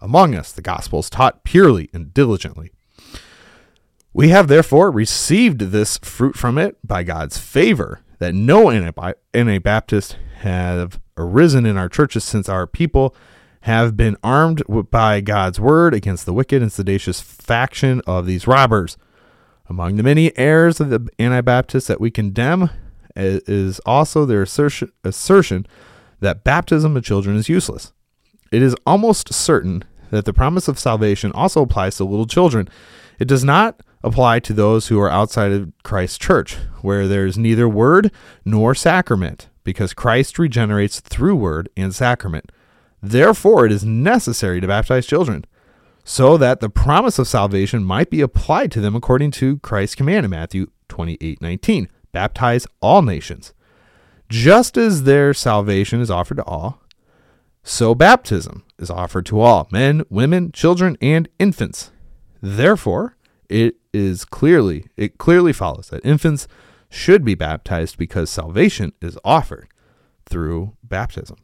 Among 0.00 0.34
us, 0.34 0.52
the 0.52 0.62
gospel 0.62 1.00
is 1.00 1.10
taught 1.10 1.44
purely 1.44 1.90
and 1.92 2.12
diligently. 2.12 2.70
We 4.12 4.28
have 4.30 4.48
therefore 4.48 4.90
received 4.90 5.60
this 5.60 5.98
fruit 5.98 6.36
from 6.36 6.58
it 6.58 6.76
by 6.82 7.02
God's 7.02 7.38
favor, 7.38 8.00
that 8.18 8.34
no 8.34 8.70
Anabaptist 9.34 10.16
have 10.40 11.00
arisen 11.16 11.66
in 11.66 11.76
our 11.76 11.88
churches 11.88 12.24
since 12.24 12.48
our 12.48 12.66
people 12.66 13.14
have 13.62 13.96
been 13.96 14.16
armed 14.22 14.62
by 14.90 15.20
God's 15.20 15.58
word 15.58 15.92
against 15.92 16.24
the 16.24 16.32
wicked 16.32 16.62
and 16.62 16.72
seditious 16.72 17.20
faction 17.20 18.00
of 18.06 18.26
these 18.26 18.46
robbers. 18.46 18.96
Among 19.68 19.96
the 19.96 20.02
many 20.02 20.36
errors 20.38 20.80
of 20.80 20.90
the 20.90 21.08
Anabaptists 21.18 21.88
that 21.88 22.00
we 22.00 22.10
condemn 22.10 22.70
is 23.16 23.80
also 23.80 24.24
their 24.24 24.42
assertion, 24.42 24.92
assertion 25.02 25.66
that 26.20 26.44
baptism 26.44 26.96
of 26.96 27.04
children 27.04 27.36
is 27.36 27.48
useless. 27.48 27.92
It 28.52 28.62
is 28.62 28.76
almost 28.86 29.34
certain 29.34 29.82
that 30.10 30.24
the 30.24 30.32
promise 30.32 30.68
of 30.68 30.78
salvation 30.78 31.32
also 31.32 31.62
applies 31.62 31.96
to 31.96 32.04
little 32.04 32.26
children. 32.26 32.68
It 33.18 33.26
does 33.26 33.42
not 33.42 33.80
apply 34.06 34.38
to 34.38 34.52
those 34.52 34.86
who 34.86 35.00
are 35.00 35.10
outside 35.10 35.50
of 35.50 35.72
Christ's 35.82 36.16
church, 36.16 36.54
where 36.80 37.08
there 37.08 37.26
is 37.26 37.36
neither 37.36 37.68
word 37.68 38.12
nor 38.44 38.74
sacrament 38.74 39.48
because 39.64 39.92
Christ 39.92 40.38
regenerates 40.38 41.00
through 41.00 41.34
word 41.34 41.68
and 41.76 41.92
sacrament. 41.92 42.52
Therefore, 43.02 43.66
it 43.66 43.72
is 43.72 43.84
necessary 43.84 44.60
to 44.60 44.68
baptize 44.68 45.06
children, 45.06 45.44
so 46.04 46.36
that 46.36 46.60
the 46.60 46.70
promise 46.70 47.18
of 47.18 47.26
salvation 47.26 47.84
might 47.84 48.08
be 48.08 48.20
applied 48.20 48.70
to 48.72 48.80
them 48.80 48.94
according 48.94 49.32
to 49.32 49.58
Christ's 49.58 49.96
command 49.96 50.24
in 50.24 50.30
Matthew 50.30 50.68
28 50.88 51.42
19. 51.42 51.88
Baptize 52.12 52.66
all 52.80 53.02
nations. 53.02 53.52
Just 54.28 54.76
as 54.76 55.02
their 55.02 55.34
salvation 55.34 56.00
is 56.00 56.10
offered 56.10 56.36
to 56.36 56.44
all, 56.44 56.80
so 57.64 57.92
baptism 57.92 58.64
is 58.78 58.90
offered 58.90 59.26
to 59.26 59.40
all 59.40 59.66
men, 59.72 60.04
women, 60.08 60.52
children, 60.52 60.96
and 61.00 61.28
infants. 61.40 61.90
Therefore, 62.40 63.16
it 63.48 63.76
is 63.96 64.24
clearly 64.24 64.86
it 64.96 65.18
clearly 65.18 65.52
follows 65.52 65.88
that 65.88 66.04
infants 66.04 66.46
should 66.88 67.24
be 67.24 67.34
baptized 67.34 67.96
because 67.98 68.30
salvation 68.30 68.92
is 69.00 69.18
offered 69.24 69.68
through 70.26 70.76
baptism. 70.82 71.36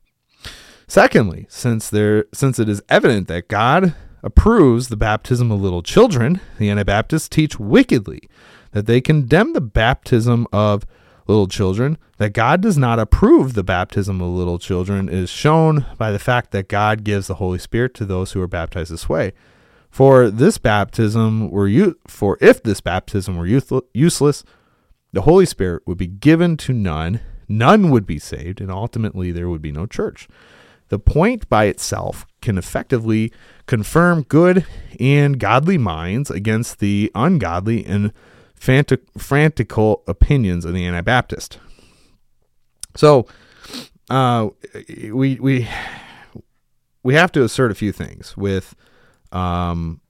Secondly, 0.86 1.46
since 1.48 1.88
there 1.88 2.26
since 2.34 2.58
it 2.58 2.68
is 2.68 2.82
evident 2.88 3.28
that 3.28 3.48
God 3.48 3.94
approves 4.22 4.88
the 4.88 4.96
baptism 4.96 5.50
of 5.50 5.60
little 5.60 5.82
children, 5.82 6.40
the 6.58 6.70
Anabaptists 6.70 7.28
teach 7.28 7.58
wickedly 7.58 8.28
that 8.72 8.86
they 8.86 9.00
condemn 9.00 9.52
the 9.52 9.60
baptism 9.60 10.46
of 10.52 10.84
little 11.26 11.46
children, 11.46 11.98
that 12.18 12.32
God 12.32 12.60
does 12.60 12.76
not 12.76 12.98
approve 12.98 13.54
the 13.54 13.62
baptism 13.62 14.20
of 14.20 14.28
little 14.28 14.58
children 14.58 15.08
is 15.08 15.30
shown 15.30 15.86
by 15.98 16.10
the 16.10 16.18
fact 16.18 16.50
that 16.50 16.68
God 16.68 17.04
gives 17.04 17.26
the 17.26 17.34
Holy 17.34 17.58
Spirit 17.58 17.94
to 17.94 18.04
those 18.04 18.32
who 18.32 18.42
are 18.42 18.48
baptized 18.48 18.92
this 18.92 19.08
way. 19.08 19.32
For 19.92 20.30
this 20.30 20.56
baptism 20.56 21.50
were 21.50 21.68
you 21.68 21.98
for 22.08 22.38
if 22.40 22.62
this 22.62 22.80
baptism 22.80 23.36
were 23.36 23.46
useless, 23.46 24.42
the 25.12 25.22
Holy 25.22 25.44
Spirit 25.44 25.82
would 25.86 25.98
be 25.98 26.06
given 26.06 26.56
to 26.56 26.72
none, 26.72 27.20
none 27.46 27.90
would 27.90 28.06
be 28.06 28.18
saved, 28.18 28.62
and 28.62 28.70
ultimately 28.70 29.30
there 29.32 29.50
would 29.50 29.60
be 29.60 29.70
no 29.70 29.84
church. 29.84 30.28
The 30.88 30.98
point 30.98 31.46
by 31.50 31.66
itself 31.66 32.26
can 32.40 32.56
effectively 32.56 33.34
confirm 33.66 34.22
good 34.22 34.64
and 34.98 35.38
godly 35.38 35.76
minds 35.76 36.30
against 36.30 36.78
the 36.78 37.12
ungodly 37.14 37.84
and 37.84 38.14
frantic, 38.54 39.12
frantical 39.12 40.04
opinions 40.08 40.64
of 40.64 40.72
the 40.72 40.86
Anabaptist. 40.86 41.58
So, 42.96 43.26
uh, 44.08 44.48
we 45.10 45.34
we 45.38 45.68
we 47.02 47.14
have 47.14 47.32
to 47.32 47.44
assert 47.44 47.70
a 47.70 47.74
few 47.74 47.92
things 47.92 48.38
with 48.38 48.74
um, 49.32 50.00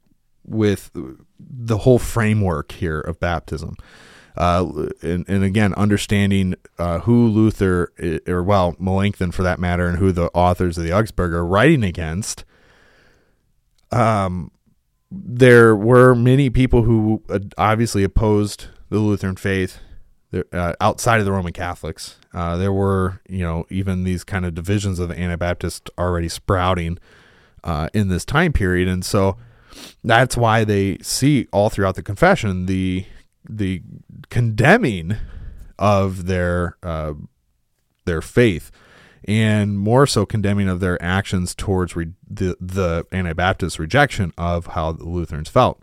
with 0.45 0.91
the 1.39 1.79
whole 1.79 1.99
framework 1.99 2.73
here 2.73 3.01
of 3.01 3.21
baptism. 3.21 3.77
Uh, 4.37 4.89
and, 5.03 5.29
and 5.29 5.45
again, 5.45 5.75
understanding 5.75 6.55
uh, 6.79 7.01
who 7.01 7.29
Luther, 7.29 7.93
or 8.27 8.43
well, 8.43 8.75
Melanchthon 8.79 9.31
for 9.31 9.43
that 9.43 9.59
matter, 9.59 9.87
and 9.87 9.99
who 9.99 10.11
the 10.11 10.31
authors 10.33 10.79
of 10.79 10.85
the 10.85 10.93
Augsburg 10.93 11.33
are 11.33 11.45
writing 11.45 11.85
against. 11.85 12.45
Um, 13.91 14.51
there 15.11 15.77
were 15.77 16.15
many 16.15 16.49
people 16.49 16.85
who 16.85 17.23
obviously 17.59 18.03
opposed 18.03 18.69
the 18.89 18.99
Lutheran 18.99 19.37
faith 19.37 19.81
uh, 20.53 20.73
outside 20.81 21.19
of 21.19 21.27
the 21.27 21.33
Roman 21.33 21.53
Catholics. 21.53 22.17
Uh, 22.33 22.57
there 22.57 22.73
were, 22.73 23.21
you 23.29 23.43
know, 23.43 23.67
even 23.69 24.05
these 24.05 24.25
kind 24.25 24.47
of 24.47 24.55
divisions 24.55 24.99
of 24.99 25.09
the 25.09 25.19
Anabaptist 25.19 25.91
already 25.99 26.31
sprouting 26.31 26.99
uh, 27.65 27.89
in 27.93 28.09
this 28.09 28.25
time 28.25 28.53
period, 28.53 28.89
and 28.89 29.05
so 29.05 29.37
that's 30.05 30.37
why 30.37 30.65
they 30.65 30.99
see 30.99 31.47
all 31.53 31.71
throughout 31.71 31.95
the 31.95 32.03
confession 32.03 32.67
the 32.67 33.07
the 33.49 33.83
condemning 34.31 35.17
of 35.79 36.27
their 36.27 36.77
uh, 36.83 37.15
their 38.05 38.23
faith, 38.23 38.71
and 39.27 39.79
more 39.79 40.07
so 40.07 40.27
condemning 40.27 40.69
of 40.69 40.81
their 40.81 41.03
actions 41.03 41.55
towards 41.55 41.97
re- 41.97 42.13
the 42.29 42.57
the 42.61 43.07
Anabaptist 43.13 43.79
rejection 43.79 44.33
of 44.37 44.69
how 44.69 44.93
the 44.93 45.05
Lutherans 45.05 45.49
felt. 45.49 45.81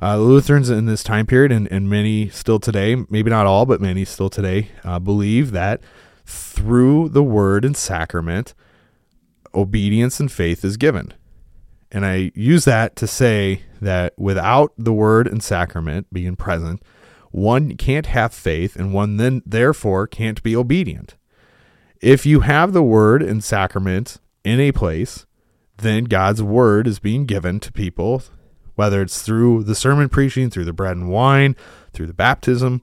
Uh, 0.00 0.16
the 0.16 0.22
Lutherans 0.22 0.70
in 0.70 0.86
this 0.86 1.02
time 1.02 1.26
period, 1.26 1.50
and, 1.50 1.66
and 1.72 1.90
many 1.90 2.28
still 2.28 2.60
today, 2.60 2.94
maybe 3.10 3.30
not 3.30 3.46
all, 3.46 3.66
but 3.66 3.80
many 3.80 4.04
still 4.04 4.30
today, 4.30 4.70
uh, 4.84 5.00
believe 5.00 5.50
that 5.50 5.80
through 6.24 7.08
the 7.08 7.22
word 7.22 7.64
and 7.64 7.76
sacrament, 7.76 8.54
obedience 9.58 10.20
and 10.20 10.30
faith 10.30 10.64
is 10.64 10.76
given. 10.76 11.12
And 11.90 12.04
I 12.04 12.32
use 12.34 12.64
that 12.64 12.96
to 12.96 13.06
say 13.06 13.62
that 13.80 14.12
without 14.18 14.72
the 14.76 14.92
word 14.92 15.26
and 15.26 15.42
sacrament 15.42 16.06
being 16.12 16.36
present, 16.36 16.82
one 17.30 17.76
can't 17.76 18.06
have 18.06 18.32
faith 18.34 18.76
and 18.76 18.92
one 18.92 19.16
then 19.16 19.42
therefore 19.46 20.06
can't 20.06 20.42
be 20.42 20.54
obedient. 20.54 21.16
If 22.00 22.26
you 22.26 22.40
have 22.40 22.72
the 22.72 22.82
word 22.82 23.22
and 23.22 23.42
sacrament 23.42 24.18
in 24.44 24.60
a 24.60 24.72
place, 24.72 25.26
then 25.78 26.04
God's 26.04 26.42
word 26.42 26.86
is 26.86 26.98
being 26.98 27.26
given 27.26 27.60
to 27.60 27.72
people 27.72 28.22
whether 28.78 29.02
it's 29.02 29.22
through 29.22 29.64
the 29.64 29.74
sermon 29.74 30.08
preaching, 30.08 30.48
through 30.50 30.64
the 30.64 30.72
bread 30.72 30.96
and 30.96 31.10
wine, 31.10 31.56
through 31.92 32.06
the 32.06 32.14
baptism, 32.14 32.80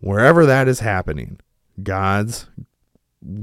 wherever 0.00 0.46
that 0.46 0.68
is 0.68 0.80
happening, 0.80 1.38
God's 1.82 2.46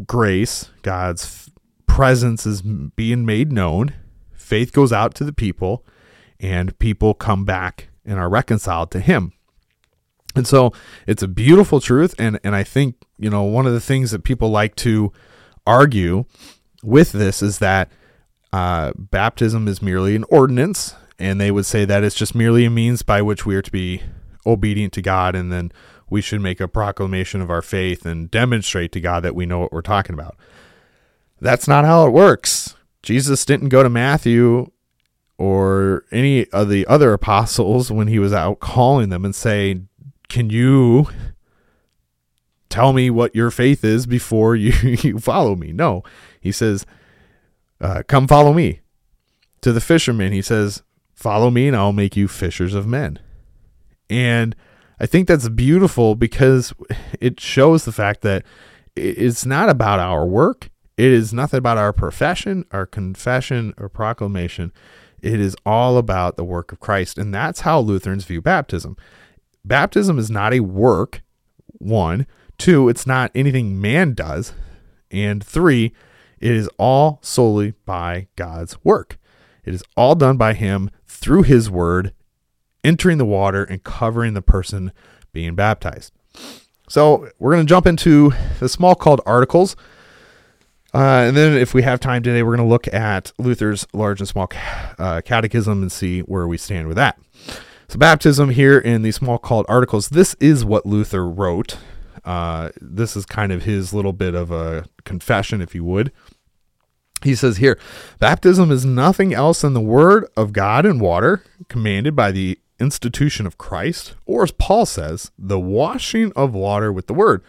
grace, 0.07 0.71
God's 0.81 1.51
presence 1.93 2.47
is 2.47 2.63
being 2.63 3.23
made 3.23 3.51
known. 3.51 3.93
Faith 4.33 4.73
goes 4.73 4.91
out 4.91 5.13
to 5.13 5.23
the 5.23 5.31
people, 5.31 5.85
and 6.39 6.77
people 6.79 7.13
come 7.13 7.45
back 7.45 7.89
and 8.03 8.17
are 8.17 8.29
reconciled 8.29 8.89
to 8.91 8.99
Him. 8.99 9.31
And 10.35 10.47
so 10.47 10.73
it's 11.05 11.21
a 11.21 11.27
beautiful 11.27 11.79
truth. 11.79 12.15
And, 12.17 12.39
and 12.43 12.55
I 12.55 12.63
think, 12.63 12.95
you 13.19 13.29
know, 13.29 13.43
one 13.43 13.67
of 13.67 13.73
the 13.73 13.79
things 13.79 14.09
that 14.09 14.23
people 14.23 14.49
like 14.49 14.75
to 14.77 15.13
argue 15.67 16.25
with 16.81 17.11
this 17.11 17.43
is 17.43 17.59
that 17.59 17.91
uh, 18.51 18.93
baptism 18.97 19.67
is 19.67 19.79
merely 19.79 20.15
an 20.15 20.25
ordinance 20.29 20.95
and 21.19 21.39
they 21.39 21.51
would 21.51 21.65
say 21.67 21.85
that 21.85 22.03
it's 22.03 22.15
just 22.15 22.33
merely 22.33 22.65
a 22.65 22.71
means 22.71 23.03
by 23.03 23.21
which 23.21 23.45
we 23.45 23.55
are 23.55 23.61
to 23.61 23.71
be 23.71 24.01
obedient 24.47 24.93
to 24.93 25.01
God, 25.01 25.35
and 25.35 25.51
then 25.51 25.71
we 26.09 26.21
should 26.21 26.41
make 26.41 26.59
a 26.59 26.67
proclamation 26.67 27.39
of 27.39 27.51
our 27.51 27.61
faith 27.61 28.03
and 28.03 28.29
demonstrate 28.31 28.91
to 28.93 28.99
God 28.99 29.23
that 29.23 29.35
we 29.35 29.45
know 29.45 29.59
what 29.59 29.71
we're 29.71 29.81
talking 29.81 30.15
about. 30.15 30.35
That's 31.43 31.67
not 31.67 31.83
how 31.83 32.07
it 32.07 32.11
works. 32.11 32.73
Jesus 33.01 33.43
didn't 33.43 33.67
go 33.67 33.83
to 33.83 33.89
Matthew 33.89 34.71
or 35.37 36.05
any 36.09 36.47
of 36.51 36.69
the 36.69 36.87
other 36.87 37.11
apostles 37.11 37.91
when 37.91 38.07
he 38.07 38.17
was 38.17 38.31
out 38.31 38.61
calling 38.61 39.09
them 39.09 39.25
and 39.25 39.35
say, 39.35 39.81
Can 40.29 40.49
you 40.49 41.09
tell 42.69 42.93
me 42.93 43.09
what 43.09 43.35
your 43.35 43.51
faith 43.51 43.83
is 43.83 44.05
before 44.05 44.55
you, 44.55 44.71
you 45.01 45.19
follow 45.19 45.57
me? 45.57 45.73
No. 45.73 46.01
He 46.39 46.53
says, 46.53 46.85
uh, 47.81 48.03
Come 48.07 48.25
follow 48.25 48.53
me. 48.53 48.79
To 49.63 49.73
the 49.73 49.81
fishermen, 49.81 50.31
he 50.31 50.41
says, 50.41 50.81
Follow 51.13 51.51
me 51.51 51.67
and 51.67 51.75
I'll 51.75 51.91
make 51.91 52.15
you 52.15 52.29
fishers 52.29 52.73
of 52.73 52.87
men. 52.87 53.19
And 54.09 54.55
I 54.97 55.07
think 55.07 55.27
that's 55.27 55.49
beautiful 55.49 56.15
because 56.15 56.73
it 57.19 57.41
shows 57.41 57.83
the 57.83 57.91
fact 57.91 58.21
that 58.21 58.45
it's 58.95 59.45
not 59.45 59.67
about 59.67 59.99
our 59.99 60.25
work. 60.25 60.69
It 60.97 61.11
is 61.11 61.33
nothing 61.33 61.57
about 61.57 61.77
our 61.77 61.93
profession, 61.93 62.65
our 62.71 62.85
confession, 62.85 63.73
or 63.77 63.89
proclamation. 63.89 64.71
It 65.21 65.39
is 65.39 65.55
all 65.65 65.97
about 65.97 66.35
the 66.37 66.43
work 66.43 66.71
of 66.71 66.79
Christ. 66.79 67.17
And 67.17 67.33
that's 67.33 67.61
how 67.61 67.79
Lutherans 67.79 68.25
view 68.25 68.41
baptism. 68.41 68.97
Baptism 69.65 70.19
is 70.19 70.29
not 70.29 70.53
a 70.53 70.59
work, 70.59 71.21
one. 71.79 72.27
Two, 72.57 72.89
it's 72.89 73.07
not 73.07 73.31
anything 73.33 73.79
man 73.81 74.13
does. 74.13 74.53
And 75.09 75.43
three, 75.43 75.93
it 76.39 76.51
is 76.51 76.69
all 76.77 77.19
solely 77.21 77.73
by 77.85 78.27
God's 78.35 78.83
work. 78.83 79.17
It 79.63 79.73
is 79.73 79.83
all 79.95 80.15
done 80.15 80.37
by 80.37 80.53
Him 80.53 80.89
through 81.07 81.43
His 81.43 81.69
Word, 81.69 82.13
entering 82.83 83.17
the 83.17 83.25
water 83.25 83.63
and 83.63 83.83
covering 83.83 84.33
the 84.33 84.41
person 84.41 84.91
being 85.31 85.55
baptized. 85.55 86.11
So 86.89 87.29
we're 87.39 87.53
going 87.53 87.65
to 87.65 87.69
jump 87.69 87.87
into 87.87 88.31
the 88.59 88.67
Smalcald 88.67 89.19
articles. 89.25 89.75
Uh, 90.93 91.25
and 91.27 91.35
then, 91.35 91.57
if 91.57 91.73
we 91.73 91.81
have 91.81 91.99
time 91.99 92.21
today, 92.21 92.43
we're 92.43 92.55
going 92.55 92.67
to 92.67 92.71
look 92.71 92.87
at 92.93 93.31
Luther's 93.39 93.87
large 93.93 94.19
and 94.19 94.27
small 94.27 94.47
uh, 94.99 95.21
catechism 95.25 95.81
and 95.81 95.91
see 95.91 96.19
where 96.21 96.47
we 96.47 96.57
stand 96.57 96.87
with 96.87 96.97
that. 96.97 97.17
So, 97.87 97.97
baptism 97.97 98.49
here 98.49 98.77
in 98.77 99.01
the 99.01 99.11
called 99.41 99.65
articles, 99.67 100.09
this 100.09 100.35
is 100.39 100.63
what 100.63 100.85
Luther 100.85 101.27
wrote. 101.27 101.77
Uh, 102.23 102.69
this 102.79 103.17
is 103.17 103.25
kind 103.25 103.51
of 103.51 103.63
his 103.63 103.93
little 103.93 104.13
bit 104.13 104.35
of 104.35 104.51
a 104.51 104.85
confession, 105.03 105.61
if 105.61 105.73
you 105.73 105.83
would. 105.83 106.11
He 107.23 107.35
says 107.35 107.57
here, 107.57 107.79
baptism 108.19 108.69
is 108.69 108.85
nothing 108.85 109.33
else 109.33 109.61
than 109.61 109.73
the 109.73 109.81
word 109.81 110.27
of 110.37 110.53
God 110.53 110.85
in 110.85 110.99
water, 110.99 111.43
commanded 111.69 112.15
by 112.15 112.31
the 112.31 112.59
institution 112.79 113.47
of 113.47 113.57
Christ, 113.57 114.15
or 114.25 114.43
as 114.43 114.51
Paul 114.51 114.85
says, 114.85 115.31
the 115.39 115.59
washing 115.59 116.31
of 116.35 116.53
water 116.53 116.91
with 116.91 117.07
the 117.07 117.13
word. 117.13 117.41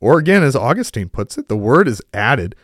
Or 0.00 0.18
again, 0.18 0.42
as 0.42 0.56
Augustine 0.56 1.08
puts 1.08 1.38
it, 1.38 1.48
the 1.48 1.56
word 1.56 1.86
is 1.86 2.02
added 2.12 2.56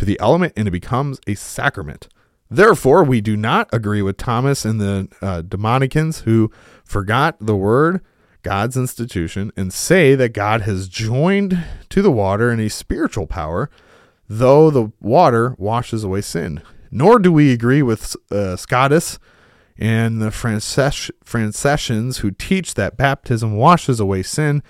to 0.00 0.06
the 0.06 0.18
element 0.18 0.54
and 0.56 0.66
it 0.66 0.70
becomes 0.70 1.20
a 1.26 1.34
sacrament. 1.34 2.08
Therefore, 2.50 3.04
we 3.04 3.20
do 3.20 3.36
not 3.36 3.68
agree 3.70 4.00
with 4.00 4.16
Thomas 4.16 4.64
and 4.64 4.80
the 4.80 5.08
uh, 5.20 5.42
Dominicans 5.42 6.20
who 6.20 6.50
forgot 6.86 7.36
the 7.38 7.54
word, 7.54 8.00
God's 8.42 8.78
institution, 8.78 9.52
and 9.58 9.74
say 9.74 10.14
that 10.14 10.32
God 10.32 10.62
has 10.62 10.88
joined 10.88 11.62
to 11.90 12.00
the 12.00 12.10
water 12.10 12.50
in 12.50 12.58
a 12.60 12.70
spiritual 12.70 13.26
power 13.26 13.68
though 14.26 14.70
the 14.70 14.90
water 15.00 15.54
washes 15.58 16.02
away 16.02 16.22
sin. 16.22 16.62
Nor 16.90 17.18
do 17.18 17.30
we 17.30 17.52
agree 17.52 17.82
with 17.82 18.16
uh, 18.30 18.56
Scotus 18.56 19.18
and 19.76 20.22
the 20.22 20.30
Franciscans 20.30 22.18
who 22.18 22.30
teach 22.30 22.72
that 22.72 22.96
baptism 22.96 23.54
washes 23.54 24.00
away 24.00 24.22
sin 24.22 24.62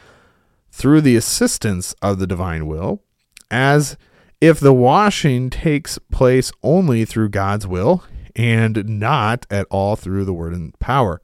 through 0.73 1.03
the 1.03 1.15
assistance 1.15 1.95
of 2.03 2.19
the 2.19 2.27
divine 2.27 2.67
will, 2.67 3.05
as 3.49 3.97
if 4.41 4.61
the 4.61 4.73
washing 4.73 5.51
takes 5.51 5.99
place 6.11 6.53
only 6.63 7.05
through 7.05 7.29
God's 7.31 7.67
will 7.67 8.05
and 8.35 8.85
not 8.89 9.47
at 9.51 9.67
all 9.71 9.97
through 9.97 10.25
the 10.25 10.33
word 10.33 10.53
and 10.53 10.79
power, 10.79 11.21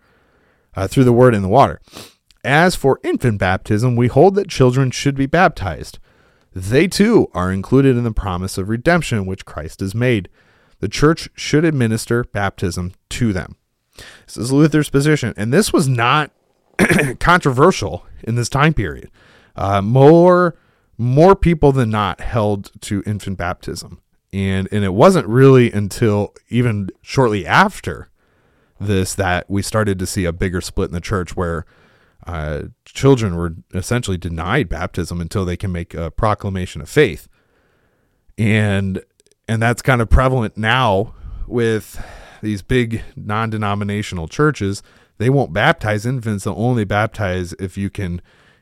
uh, 0.75 0.87
through 0.87 1.05
the 1.05 1.13
word 1.13 1.35
and 1.35 1.45
the 1.45 1.49
water. 1.49 1.81
As 2.45 2.77
for 2.77 3.01
infant 3.03 3.39
baptism, 3.39 3.97
we 3.97 4.09
hold 4.09 4.35
that 4.35 4.49
children 4.49 4.91
should 4.91 5.17
be 5.17 5.27
baptized 5.27 5.99
they 6.57 6.89
too 6.89 7.31
are 7.35 7.53
included 7.53 7.99
in 7.99 8.05
the 8.05 8.13
promise 8.13 8.57
of 8.57 8.71
redemption 8.71 9.27
which 9.27 9.45
Christ 9.45 9.81
has 9.81 9.95
made. 9.95 10.31
The 10.81 10.89
church 10.89 11.29
should 11.35 11.67
administer 11.67 12.25
baptism 12.25 12.95
to 13.11 13.35
them. 13.35 13.57
This 14.25 14.39
is 14.39 14.53
Luther's 14.53 14.89
position, 14.89 15.35
and 15.37 15.53
this 15.53 15.71
was 15.71 15.87
not 15.87 16.31
controversial 17.21 18.07
in 18.25 18.37
this 18.37 18.49
time 18.49 18.73
period. 18.73 19.11
Uh, 19.55 19.83
more 19.83 20.57
more 20.99 21.37
people 21.37 21.73
than 21.73 21.91
not 21.91 22.21
held 22.21 22.71
to 22.83 23.03
infant 23.07 23.39
baptism, 23.39 24.01
and 24.33 24.69
and 24.73 24.85
it 24.85 24.95
wasn't 24.95 25.27
really 25.27 25.71
until 25.73 26.35
even 26.49 26.91
shortly 27.03 27.47
after 27.47 28.09
this 28.81 29.15
that 29.15 29.49
we 29.49 29.63
started 29.63 29.99
to 29.99 30.07
see 30.07 30.25
a 30.25 30.33
bigger 30.33 30.61
split 30.61 30.89
in 30.89 30.95
the 30.95 31.01
church 31.01 31.35
where 31.37 31.65
uh, 32.27 32.63
children 32.85 33.37
were 33.37 33.55
essentially 33.73 34.19
denied 34.19 34.69
baptism 34.69 35.21
until 35.21 35.45
they 35.45 35.57
can 35.57 35.73
make 35.73 35.95
a 35.95 36.11
proclamation 36.11 36.81
of 36.81 36.89
faith, 36.89 37.29
and 38.39 39.03
and 39.49 39.63
that's 39.63 39.83
kind 39.83 40.01
of 40.01 40.09
prevalent 40.09 40.57
now 40.57 41.15
with 41.47 42.03
these 42.43 42.63
big 42.63 43.03
non-denominational 43.15 44.29
churches. 44.29 44.83
They 45.19 45.31
won't 45.31 45.53
baptize 45.53 46.05
infants; 46.05 46.45
they'll 46.45 46.55
only 46.57 46.85
baptize 46.85 47.53
if 47.55 47.77
you 47.77 47.91
can, 47.91 48.21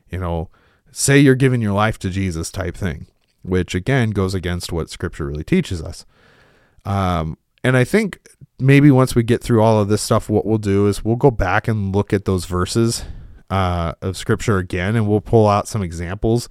you 0.09 0.19
know, 0.19 0.49
say 0.97 1.19
you're 1.19 1.35
giving 1.35 1.61
your 1.61 1.73
life 1.73 1.99
to 1.99 2.09
Jesus 2.09 2.49
type 2.49 2.75
thing, 2.75 3.07
which 3.41 3.75
again 3.75 4.11
goes 4.11 4.33
against 4.33 4.71
what 4.71 4.89
Scripture 4.89 5.25
really 5.25 5.43
teaches 5.43 5.81
us. 5.81 6.05
Um, 6.85 7.37
and 7.65 7.75
I 7.75 7.83
think 7.83 8.25
maybe 8.59 8.89
once 8.91 9.13
we 9.13 9.21
get 9.21 9.43
through 9.43 9.61
all 9.61 9.79
of 9.79 9.89
this 9.89 10.01
stuff, 10.01 10.29
what 10.29 10.45
we'll 10.45 10.57
do 10.57 10.87
is 10.87 11.03
we'll 11.03 11.17
go 11.17 11.31
back 11.31 11.67
and 11.67 11.93
look 11.93 12.13
at 12.13 12.23
those 12.23 12.45
verses 12.45 13.03
uh, 13.49 13.93
of 14.01 14.15
scripture 14.15 14.57
again, 14.57 14.95
and 14.95 15.07
we'll 15.07 15.19
pull 15.19 15.47
out 15.47 15.67
some 15.67 15.83
examples 15.83 16.47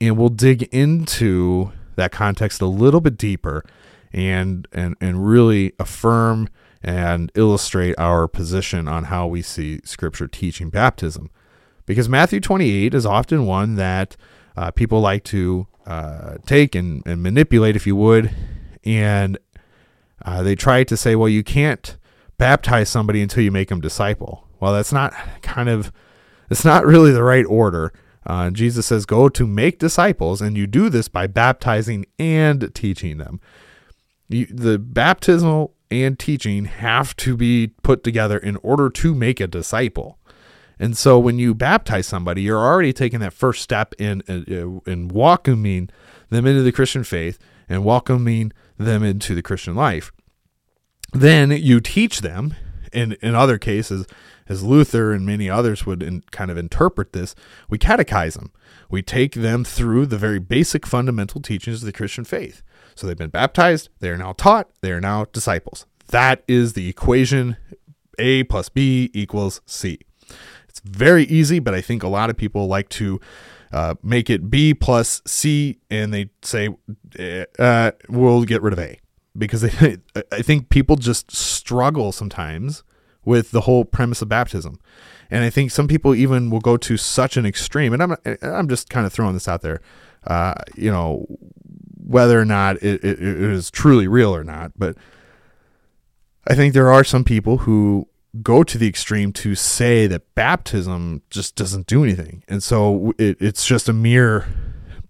and 0.00 0.18
we'll 0.18 0.28
dig 0.28 0.64
into 0.64 1.72
that 1.96 2.12
context 2.12 2.60
a 2.60 2.66
little 2.66 3.00
bit 3.00 3.16
deeper 3.16 3.64
and 4.12 4.68
and 4.72 4.96
and 5.00 5.26
really 5.26 5.72
affirm 5.78 6.48
and 6.82 7.32
illustrate 7.34 7.94
our 7.98 8.28
position 8.28 8.86
on 8.86 9.04
how 9.04 9.26
we 9.26 9.42
see 9.42 9.80
scripture 9.84 10.28
teaching 10.28 10.70
baptism 10.70 11.30
because 11.88 12.08
matthew 12.08 12.38
28 12.38 12.94
is 12.94 13.04
often 13.04 13.46
one 13.46 13.74
that 13.74 14.16
uh, 14.56 14.70
people 14.70 15.00
like 15.00 15.24
to 15.24 15.66
uh, 15.86 16.36
take 16.46 16.74
and, 16.74 17.02
and 17.06 17.22
manipulate 17.22 17.74
if 17.74 17.86
you 17.86 17.96
would 17.96 18.32
and 18.84 19.38
uh, 20.24 20.42
they 20.42 20.54
try 20.54 20.84
to 20.84 20.96
say 20.96 21.16
well 21.16 21.28
you 21.28 21.42
can't 21.42 21.96
baptize 22.36 22.88
somebody 22.88 23.20
until 23.20 23.42
you 23.42 23.50
make 23.50 23.68
them 23.68 23.80
disciple 23.80 24.46
well 24.60 24.72
that's 24.72 24.92
not 24.92 25.12
kind 25.42 25.68
of 25.68 25.90
it's 26.50 26.64
not 26.64 26.86
really 26.86 27.12
the 27.12 27.22
right 27.22 27.46
order. 27.46 27.92
Uh, 28.26 28.50
Jesus 28.50 28.86
says, 28.86 29.06
Go 29.06 29.28
to 29.28 29.46
make 29.46 29.78
disciples, 29.78 30.40
and 30.40 30.56
you 30.56 30.66
do 30.66 30.88
this 30.88 31.08
by 31.08 31.26
baptizing 31.26 32.06
and 32.18 32.74
teaching 32.74 33.18
them. 33.18 33.40
You, 34.28 34.46
the 34.46 34.78
baptismal 34.78 35.74
and 35.90 36.18
teaching 36.18 36.66
have 36.66 37.16
to 37.16 37.36
be 37.36 37.68
put 37.82 38.04
together 38.04 38.36
in 38.36 38.56
order 38.56 38.90
to 38.90 39.14
make 39.14 39.40
a 39.40 39.46
disciple. 39.46 40.17
And 40.78 40.96
so 40.96 41.18
when 41.18 41.38
you 41.38 41.54
baptize 41.54 42.06
somebody, 42.06 42.42
you're 42.42 42.58
already 42.64 42.92
taking 42.92 43.20
that 43.20 43.32
first 43.32 43.62
step 43.62 43.94
in, 43.98 44.22
in, 44.28 44.80
in 44.86 45.08
welcoming 45.08 45.90
them 46.30 46.46
into 46.46 46.62
the 46.62 46.72
Christian 46.72 47.04
faith 47.04 47.38
and 47.68 47.84
welcoming 47.84 48.52
them 48.76 49.02
into 49.02 49.34
the 49.34 49.42
Christian 49.42 49.74
life. 49.74 50.12
Then 51.12 51.50
you 51.50 51.80
teach 51.80 52.20
them, 52.20 52.54
in, 52.92 53.16
in 53.22 53.34
other 53.34 53.58
cases, 53.58 54.06
as 54.48 54.62
Luther 54.62 55.12
and 55.12 55.26
many 55.26 55.50
others 55.50 55.84
would 55.84 56.02
in, 56.02 56.22
kind 56.30 56.50
of 56.50 56.56
interpret 56.56 57.12
this, 57.12 57.34
we 57.68 57.78
catechize 57.78 58.34
them. 58.34 58.52
We 58.90 59.02
take 59.02 59.34
them 59.34 59.64
through 59.64 60.06
the 60.06 60.18
very 60.18 60.38
basic 60.38 60.86
fundamental 60.86 61.40
teachings 61.40 61.82
of 61.82 61.86
the 61.86 61.92
Christian 61.92 62.24
faith. 62.24 62.62
So 62.94 63.06
they've 63.06 63.16
been 63.16 63.30
baptized, 63.30 63.90
they 64.00 64.10
are 64.10 64.16
now 64.16 64.32
taught, 64.32 64.70
they 64.80 64.92
are 64.92 65.00
now 65.00 65.26
disciples. 65.26 65.86
That 66.08 66.42
is 66.48 66.72
the 66.72 66.88
equation 66.88 67.56
A 68.18 68.44
plus 68.44 68.68
B 68.68 69.10
equals 69.12 69.60
C. 69.66 70.00
It's 70.78 70.96
very 70.96 71.24
easy, 71.24 71.58
but 71.58 71.74
I 71.74 71.80
think 71.80 72.02
a 72.02 72.08
lot 72.08 72.30
of 72.30 72.36
people 72.36 72.66
like 72.66 72.88
to 72.90 73.20
uh, 73.72 73.94
make 74.02 74.30
it 74.30 74.50
B 74.50 74.74
plus 74.74 75.22
C 75.26 75.78
and 75.90 76.12
they 76.12 76.30
say, 76.42 76.70
eh, 77.18 77.44
uh, 77.58 77.92
we'll 78.08 78.44
get 78.44 78.62
rid 78.62 78.72
of 78.72 78.78
A. 78.78 78.98
Because 79.36 79.60
they, 79.62 79.98
I 80.32 80.42
think 80.42 80.68
people 80.68 80.96
just 80.96 81.30
struggle 81.30 82.12
sometimes 82.12 82.82
with 83.24 83.50
the 83.50 83.62
whole 83.62 83.84
premise 83.84 84.22
of 84.22 84.28
baptism. 84.28 84.80
And 85.30 85.44
I 85.44 85.50
think 85.50 85.70
some 85.70 85.88
people 85.88 86.14
even 86.14 86.48
will 86.50 86.60
go 86.60 86.76
to 86.78 86.96
such 86.96 87.36
an 87.36 87.44
extreme, 87.44 87.92
and 87.92 88.02
I'm 88.02 88.16
I'm 88.40 88.66
just 88.66 88.88
kind 88.88 89.04
of 89.04 89.12
throwing 89.12 89.34
this 89.34 89.46
out 89.46 89.60
there, 89.60 89.82
uh, 90.26 90.54
you 90.74 90.90
know, 90.90 91.26
whether 92.02 92.40
or 92.40 92.46
not 92.46 92.76
it, 92.76 93.04
it, 93.04 93.20
it 93.20 93.40
is 93.42 93.70
truly 93.70 94.08
real 94.08 94.34
or 94.34 94.42
not. 94.42 94.72
But 94.78 94.96
I 96.46 96.54
think 96.54 96.72
there 96.72 96.90
are 96.90 97.04
some 97.04 97.24
people 97.24 97.58
who 97.58 98.08
go 98.42 98.62
to 98.62 98.78
the 98.78 98.88
extreme 98.88 99.32
to 99.34 99.54
say 99.54 100.06
that 100.06 100.34
baptism 100.34 101.22
just 101.30 101.56
doesn't 101.56 101.86
do 101.86 102.04
anything, 102.04 102.42
and 102.48 102.62
so 102.62 103.12
it, 103.18 103.36
it's 103.40 103.66
just 103.66 103.88
a 103.88 103.92
mere 103.92 104.46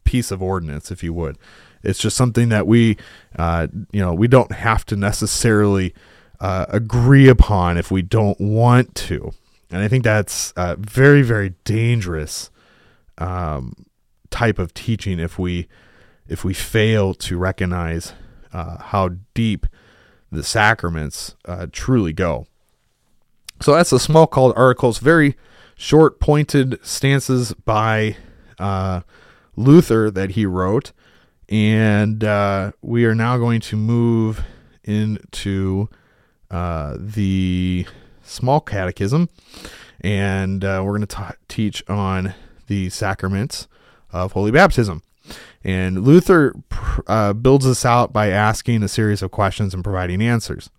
piece 0.04 0.30
of 0.30 0.42
ordinance, 0.42 0.90
if 0.90 1.02
you 1.02 1.12
would. 1.12 1.36
It's 1.82 1.98
just 1.98 2.16
something 2.16 2.48
that 2.48 2.66
we, 2.66 2.96
uh, 3.38 3.68
you 3.92 4.00
know, 4.00 4.14
we 4.14 4.26
don't 4.26 4.52
have 4.52 4.84
to 4.86 4.96
necessarily 4.96 5.94
uh, 6.40 6.66
agree 6.68 7.28
upon 7.28 7.76
if 7.76 7.90
we 7.90 8.02
don't 8.02 8.40
want 8.40 8.94
to. 8.94 9.32
And 9.70 9.82
I 9.82 9.88
think 9.88 10.04
that's 10.04 10.52
a 10.56 10.76
very, 10.76 11.22
very 11.22 11.54
dangerous 11.64 12.50
um, 13.18 13.86
type 14.30 14.58
of 14.58 14.74
teaching 14.74 15.18
if 15.18 15.38
we 15.38 15.68
if 16.28 16.44
we 16.44 16.52
fail 16.52 17.14
to 17.14 17.38
recognize 17.38 18.12
uh, 18.52 18.78
how 18.78 19.10
deep 19.32 19.66
the 20.30 20.42
sacraments 20.42 21.34
uh, 21.46 21.66
truly 21.72 22.12
go. 22.12 22.46
So 23.60 23.74
that's 23.74 23.92
a 23.92 23.96
Smalcald 23.96 24.56
articles, 24.56 24.98
very 24.98 25.36
short, 25.76 26.20
pointed 26.20 26.78
stances 26.84 27.54
by 27.54 28.16
uh, 28.58 29.00
Luther 29.56 30.10
that 30.10 30.30
he 30.30 30.46
wrote, 30.46 30.92
and 31.48 32.22
uh, 32.22 32.72
we 32.82 33.04
are 33.04 33.14
now 33.14 33.36
going 33.36 33.60
to 33.62 33.76
move 33.76 34.44
into 34.84 35.88
uh, 36.50 36.96
the 36.98 37.86
small 38.22 38.60
catechism, 38.60 39.28
and 40.00 40.64
uh, 40.64 40.82
we're 40.84 40.96
going 40.96 41.06
to 41.06 41.36
teach 41.48 41.82
on 41.88 42.34
the 42.68 42.90
sacraments 42.90 43.66
of 44.12 44.32
holy 44.32 44.50
baptism. 44.50 45.02
And 45.64 46.04
Luther 46.04 46.54
uh, 47.06 47.32
builds 47.32 47.64
this 47.66 47.84
out 47.84 48.12
by 48.12 48.28
asking 48.28 48.82
a 48.82 48.88
series 48.88 49.20
of 49.20 49.30
questions 49.30 49.74
and 49.74 49.82
providing 49.82 50.22
answers. 50.22 50.70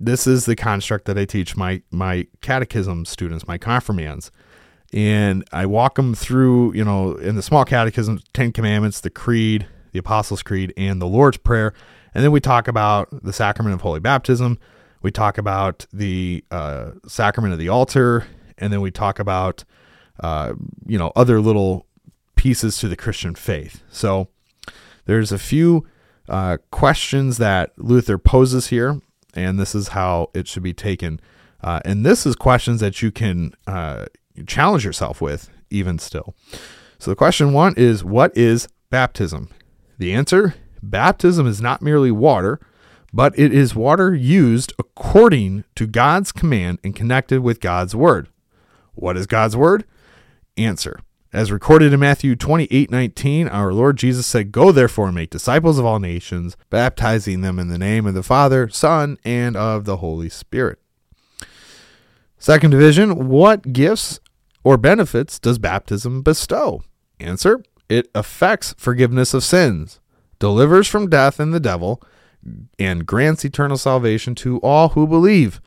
This 0.00 0.26
is 0.26 0.46
the 0.46 0.56
construct 0.56 1.06
that 1.06 1.18
I 1.18 1.24
teach 1.24 1.56
my 1.56 1.82
my 1.90 2.26
catechism 2.40 3.04
students, 3.04 3.46
my 3.46 3.58
confirmands, 3.58 4.30
and 4.92 5.44
I 5.52 5.66
walk 5.66 5.96
them 5.96 6.14
through. 6.14 6.74
You 6.74 6.84
know, 6.84 7.16
in 7.16 7.34
the 7.36 7.42
small 7.42 7.64
catechism, 7.64 8.20
Ten 8.32 8.52
Commandments, 8.52 9.00
the 9.00 9.10
Creed, 9.10 9.66
the 9.92 9.98
Apostles' 9.98 10.42
Creed, 10.42 10.72
and 10.76 11.02
the 11.02 11.06
Lord's 11.06 11.38
Prayer, 11.38 11.74
and 12.14 12.22
then 12.22 12.30
we 12.30 12.40
talk 12.40 12.68
about 12.68 13.08
the 13.24 13.32
sacrament 13.32 13.74
of 13.74 13.80
holy 13.80 14.00
baptism. 14.00 14.58
We 15.02 15.10
talk 15.10 15.38
about 15.38 15.86
the 15.92 16.44
uh, 16.50 16.92
sacrament 17.06 17.52
of 17.52 17.58
the 17.58 17.68
altar, 17.68 18.26
and 18.56 18.72
then 18.72 18.80
we 18.80 18.90
talk 18.90 19.18
about 19.18 19.64
uh, 20.20 20.54
you 20.86 20.98
know 20.98 21.12
other 21.16 21.40
little 21.40 21.86
pieces 22.36 22.78
to 22.78 22.88
the 22.88 22.96
Christian 22.96 23.34
faith. 23.34 23.82
So 23.90 24.28
there's 25.06 25.32
a 25.32 25.38
few 25.38 25.86
uh, 26.28 26.58
questions 26.70 27.38
that 27.38 27.72
Luther 27.76 28.18
poses 28.18 28.68
here, 28.68 29.00
and 29.38 29.58
this 29.58 29.74
is 29.74 29.88
how 29.88 30.30
it 30.34 30.48
should 30.48 30.62
be 30.62 30.74
taken. 30.74 31.20
Uh, 31.62 31.80
and 31.84 32.04
this 32.04 32.26
is 32.26 32.36
questions 32.36 32.80
that 32.80 33.02
you 33.02 33.10
can 33.10 33.52
uh, 33.66 34.06
challenge 34.46 34.84
yourself 34.84 35.20
with, 35.20 35.50
even 35.70 35.98
still. 35.98 36.34
So 36.98 37.10
the 37.10 37.16
question 37.16 37.52
one 37.52 37.74
is, 37.76 38.04
what 38.04 38.36
is 38.36 38.68
baptism? 38.90 39.50
The 39.98 40.12
answer 40.12 40.54
Baptism 40.82 41.46
is 41.46 41.60
not 41.60 41.82
merely 41.82 42.10
water, 42.10 42.60
but 43.12 43.36
it 43.38 43.52
is 43.52 43.74
water 43.74 44.14
used 44.14 44.72
according 44.78 45.64
to 45.74 45.86
God's 45.86 46.32
command 46.32 46.78
and 46.84 46.94
connected 46.94 47.40
with 47.40 47.60
God's 47.60 47.94
word. 47.94 48.28
What 48.94 49.16
is 49.16 49.26
God's 49.26 49.56
word? 49.56 49.84
Answer. 50.56 51.00
As 51.30 51.52
recorded 51.52 51.92
in 51.92 52.00
Matthew 52.00 52.36
28 52.36 52.90
19, 52.90 53.48
our 53.48 53.72
Lord 53.72 53.98
Jesus 53.98 54.26
said, 54.26 54.50
Go 54.50 54.72
therefore 54.72 55.06
and 55.06 55.14
make 55.14 55.28
disciples 55.28 55.78
of 55.78 55.84
all 55.84 55.98
nations, 55.98 56.56
baptizing 56.70 57.42
them 57.42 57.58
in 57.58 57.68
the 57.68 57.76
name 57.76 58.06
of 58.06 58.14
the 58.14 58.22
Father, 58.22 58.68
Son, 58.70 59.18
and 59.24 59.54
of 59.54 59.84
the 59.84 59.98
Holy 59.98 60.30
Spirit. 60.30 60.78
Second 62.38 62.70
division 62.70 63.28
What 63.28 63.74
gifts 63.74 64.20
or 64.64 64.78
benefits 64.78 65.38
does 65.38 65.58
baptism 65.58 66.22
bestow? 66.22 66.82
Answer. 67.20 67.62
It 67.90 68.10
affects 68.14 68.74
forgiveness 68.78 69.34
of 69.34 69.44
sins 69.44 70.00
delivers 70.38 70.86
from 70.86 71.10
death 71.10 71.40
and 71.40 71.52
the 71.52 71.60
devil, 71.60 72.02
and 72.78 73.06
grants 73.06 73.44
eternal 73.44 73.76
salvation 73.76 74.34
to 74.36 74.58
all 74.58 74.90
who 74.90 75.06
believe, 75.06 75.60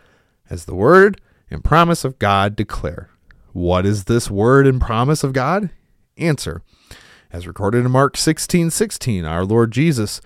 as 0.50 0.65
the 0.65 0.76
word 0.76 1.19
and 1.50 1.63
promise 1.63 2.04
of 2.06 2.17
God 2.17 2.56
declare. 2.56 3.10
What 3.54 3.86
is 3.86 4.06
this 4.06 4.30
word 4.30 4.66
and 4.66 4.80
promise 4.80 5.24
of 5.24 5.34
God? 5.34 5.70
Answer. 6.18 6.62
As 7.32 7.48
recorded 7.48 7.86
in 7.86 7.92
Mark 7.92 8.18
16 8.18 8.70
16, 8.70 9.26
our 9.26 9.46
Lord 9.46 9.72
Jesus 9.72 10.22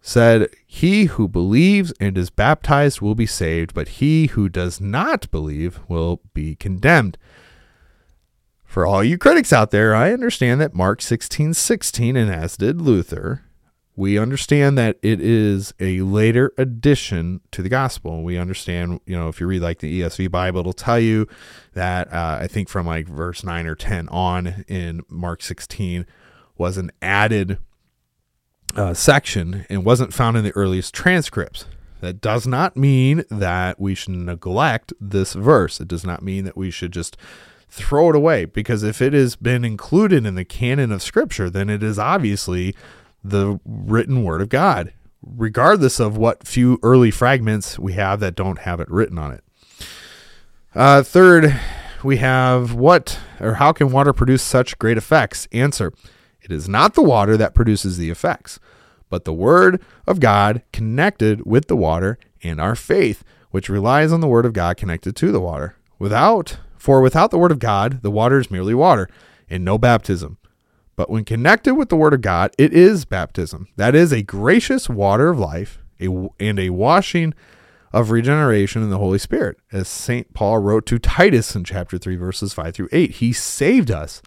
said, 0.00 0.48
He 0.66 1.04
who 1.04 1.28
believes 1.28 1.92
and 2.00 2.18
is 2.18 2.30
baptized 2.30 3.00
will 3.00 3.14
be 3.14 3.26
saved, 3.26 3.74
but 3.74 3.88
he 3.88 4.26
who 4.26 4.48
does 4.48 4.80
not 4.80 5.30
believe 5.30 5.80
will 5.88 6.20
be 6.34 6.54
condemned. 6.56 7.16
For 8.64 8.86
all 8.86 9.04
you 9.04 9.18
critics 9.18 9.52
out 9.52 9.70
there, 9.70 9.94
I 9.94 10.12
understand 10.12 10.60
that 10.60 10.74
Mark 10.74 11.00
16 11.00 11.54
16, 11.54 12.16
and 12.16 12.30
as 12.30 12.56
did 12.56 12.80
Luther, 12.80 13.42
we 13.96 14.18
understand 14.18 14.76
that 14.76 14.98
it 15.02 15.20
is 15.20 15.72
a 15.78 16.00
later 16.00 16.52
addition 16.58 17.40
to 17.52 17.62
the 17.62 17.68
gospel. 17.68 18.24
We 18.24 18.36
understand, 18.36 19.00
you 19.06 19.16
know, 19.16 19.28
if 19.28 19.40
you 19.40 19.46
read 19.46 19.62
like 19.62 19.78
the 19.78 20.00
ESV 20.00 20.30
Bible, 20.30 20.60
it'll 20.60 20.72
tell 20.72 20.98
you 20.98 21.28
that 21.74 22.12
uh, 22.12 22.38
I 22.40 22.48
think 22.48 22.68
from 22.68 22.86
like 22.86 23.06
verse 23.06 23.44
9 23.44 23.66
or 23.66 23.76
10 23.76 24.08
on 24.08 24.64
in 24.66 25.02
Mark 25.08 25.42
16 25.42 26.06
was 26.56 26.76
an 26.76 26.90
added 27.00 27.58
uh, 28.74 28.94
section 28.94 29.64
and 29.68 29.84
wasn't 29.84 30.12
found 30.12 30.36
in 30.36 30.44
the 30.44 30.56
earliest 30.56 30.92
transcripts. 30.92 31.66
That 32.00 32.20
does 32.20 32.46
not 32.46 32.76
mean 32.76 33.24
that 33.30 33.80
we 33.80 33.94
should 33.94 34.14
neglect 34.14 34.92
this 35.00 35.34
verse. 35.34 35.80
It 35.80 35.88
does 35.88 36.04
not 36.04 36.22
mean 36.22 36.44
that 36.44 36.56
we 36.56 36.70
should 36.70 36.92
just 36.92 37.16
throw 37.70 38.10
it 38.10 38.16
away 38.16 38.44
because 38.44 38.82
if 38.82 39.00
it 39.00 39.12
has 39.12 39.36
been 39.36 39.64
included 39.64 40.26
in 40.26 40.34
the 40.34 40.44
canon 40.44 40.92
of 40.92 41.02
Scripture, 41.02 41.48
then 41.48 41.70
it 41.70 41.82
is 41.82 41.98
obviously 41.98 42.74
the 43.24 43.58
written 43.64 44.22
word 44.22 44.42
of 44.42 44.50
God, 44.50 44.92
regardless 45.22 45.98
of 45.98 46.16
what 46.16 46.46
few 46.46 46.78
early 46.82 47.10
fragments 47.10 47.78
we 47.78 47.94
have 47.94 48.20
that 48.20 48.36
don't 48.36 48.60
have 48.60 48.78
it 48.80 48.90
written 48.90 49.18
on 49.18 49.32
it. 49.32 49.44
Uh, 50.74 51.02
third, 51.02 51.58
we 52.02 52.18
have 52.18 52.74
what 52.74 53.18
or 53.40 53.54
how 53.54 53.72
can 53.72 53.90
water 53.90 54.12
produce 54.12 54.42
such 54.42 54.78
great 54.78 54.98
effects? 54.98 55.48
Answer 55.52 55.92
It 56.42 56.52
is 56.52 56.68
not 56.68 56.94
the 56.94 57.02
water 57.02 57.36
that 57.36 57.54
produces 57.54 57.96
the 57.96 58.10
effects, 58.10 58.60
but 59.08 59.24
the 59.24 59.32
word 59.32 59.80
of 60.06 60.20
God 60.20 60.62
connected 60.72 61.46
with 61.46 61.68
the 61.68 61.76
water 61.76 62.18
and 62.42 62.60
our 62.60 62.74
faith, 62.74 63.24
which 63.50 63.68
relies 63.68 64.12
on 64.12 64.20
the 64.20 64.28
word 64.28 64.44
of 64.44 64.52
God 64.52 64.76
connected 64.76 65.16
to 65.16 65.32
the 65.32 65.40
water. 65.40 65.76
Without, 65.98 66.58
for 66.76 67.00
without 67.00 67.30
the 67.30 67.38
word 67.38 67.52
of 67.52 67.58
God, 67.58 68.02
the 68.02 68.10
water 68.10 68.38
is 68.38 68.50
merely 68.50 68.74
water 68.74 69.08
and 69.48 69.64
no 69.64 69.78
baptism. 69.78 70.36
But 70.96 71.10
when 71.10 71.24
connected 71.24 71.74
with 71.74 71.88
the 71.88 71.96
Word 71.96 72.14
of 72.14 72.20
God, 72.20 72.52
it 72.58 72.72
is 72.72 73.04
baptism. 73.04 73.68
That 73.76 73.94
is 73.94 74.12
a 74.12 74.22
gracious 74.22 74.88
water 74.88 75.28
of 75.28 75.38
life 75.38 75.78
a, 76.00 76.28
and 76.38 76.58
a 76.58 76.70
washing 76.70 77.34
of 77.92 78.10
regeneration 78.10 78.82
in 78.82 78.90
the 78.90 78.98
Holy 78.98 79.18
Spirit. 79.18 79.56
As 79.72 79.88
St. 79.88 80.34
Paul 80.34 80.58
wrote 80.58 80.86
to 80.86 80.98
Titus 80.98 81.54
in 81.54 81.64
chapter 81.64 81.98
3, 81.98 82.16
verses 82.16 82.52
5 82.52 82.74
through 82.74 82.88
8, 82.92 83.12
He 83.12 83.32
saved 83.32 83.90
us 83.90 84.20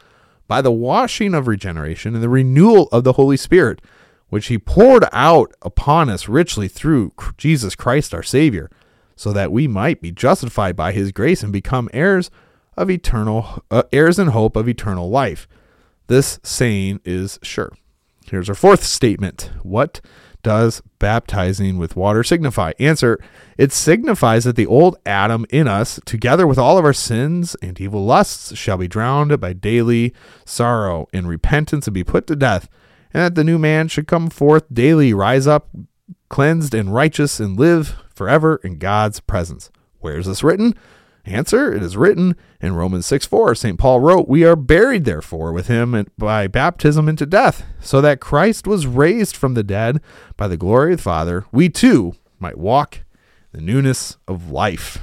by 0.48 0.62
the 0.62 0.72
washing 0.72 1.34
of 1.34 1.48
regeneration 1.48 2.14
and 2.14 2.24
the 2.24 2.30
renewal 2.30 2.88
of 2.92 3.04
the 3.04 3.14
Holy 3.14 3.38
Spirit, 3.38 3.82
which 4.30 4.48
He 4.48 4.58
poured 4.58 5.06
out 5.12 5.54
upon 5.62 6.10
us 6.10 6.30
richly 6.30 6.68
through 6.68 7.14
Jesus 7.38 7.76
Christ 7.76 8.14
our 8.14 8.24
Savior, 8.24 8.70
so 9.16 9.34
that 9.34 9.52
we 9.52 9.68
might 9.68 10.00
be 10.00 10.12
justified 10.12 10.76
by 10.76 10.92
His 10.92 11.12
grace 11.12 11.44
and 11.44 11.52
become 11.52 11.90
heirs 11.92 12.32
of 12.78 12.90
eternal 12.90 13.64
uh, 13.72 13.84
heirs 13.92 14.20
and 14.20 14.30
hope 14.30 14.56
of 14.56 14.70
eternal 14.70 15.10
life. 15.10 15.48
This 16.08 16.40
saying 16.44 17.02
is 17.06 17.40
sure. 17.42 17.72
Here's 18.26 18.50
our 18.50 18.56
fourth 18.56 18.84
statement. 18.84 19.52
What 19.64 20.02
does 20.44 20.82
baptizing 21.00 21.78
with 21.78 21.96
water 21.96 22.24
signify? 22.24 22.72
Answer 22.80 23.20
It 23.58 23.72
signifies 23.72 24.44
that 24.44 24.56
the 24.56 24.66
old 24.66 24.98
Adam 25.06 25.46
in 25.50 25.68
us, 25.68 26.00
together 26.06 26.46
with 26.46 26.58
all 26.58 26.78
of 26.78 26.86
our 26.86 26.94
sins 26.94 27.56
and 27.62 27.80
evil 27.80 28.06
lusts, 28.06 28.56
shall 28.56 28.78
be 28.78 28.88
drowned 28.88 29.40
by 29.40 29.54
daily 29.54 30.14
sorrow 30.46 31.08
and 31.14 31.28
repentance 31.28 31.88
and 31.88 31.94
be 31.94 32.04
put 32.04 32.28
to 32.28 32.36
death, 32.36 32.70
and 33.14 33.24
that 33.24 33.36
the 33.36 33.44
new 33.44 33.58
man 33.58 33.88
should 33.88 34.08
come 34.08 34.30
forth 34.30 34.66
daily, 34.74 35.14
rise 35.14 35.48
up 35.48 35.70
cleansed 36.30 36.74
and 36.74 36.94
righteous, 36.94 37.40
and 37.40 37.58
live 37.58 37.96
forever 38.14 38.60
in 38.64 38.78
God's 38.78 39.20
presence. 39.20 39.70
Where 40.00 40.18
is 40.18 40.26
this 40.26 40.44
written? 40.44 40.74
Answer 41.28 41.74
It 41.74 41.84
is 41.84 41.98
written 41.98 42.38
in 42.62 42.74
Romans 42.74 43.06
6 43.06 43.26
4. 43.26 43.54
St. 43.54 43.78
Paul 43.78 44.00
wrote, 44.00 44.30
We 44.30 44.46
are 44.46 44.56
buried, 44.56 45.04
therefore, 45.04 45.52
with 45.52 45.68
him 45.68 46.08
by 46.18 46.48
baptism 46.48 47.10
into 47.10 47.26
death, 47.26 47.66
so 47.82 48.00
that 48.00 48.22
Christ 48.22 48.66
was 48.66 48.88
raised 48.88 49.36
from 49.36 49.54
the 49.54 49.64
dead 49.64 50.00
by 50.38 50.48
the 50.48 50.56
glory 50.56 50.94
of 50.94 51.00
the 51.00 51.04
Father. 51.04 51.46
We 51.52 51.68
too 51.68 52.14
might 52.40 52.58
walk 52.58 53.04
the 53.52 53.60
newness 53.60 54.16
of 54.26 54.52
life. 54.52 55.00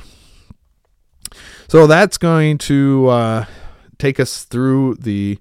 So 1.69 1.87
that's 1.87 2.17
going 2.17 2.57
to 2.59 3.09
uh, 3.09 3.45
take 3.99 4.19
us 4.19 4.45
through 4.45 4.95
the 4.95 5.39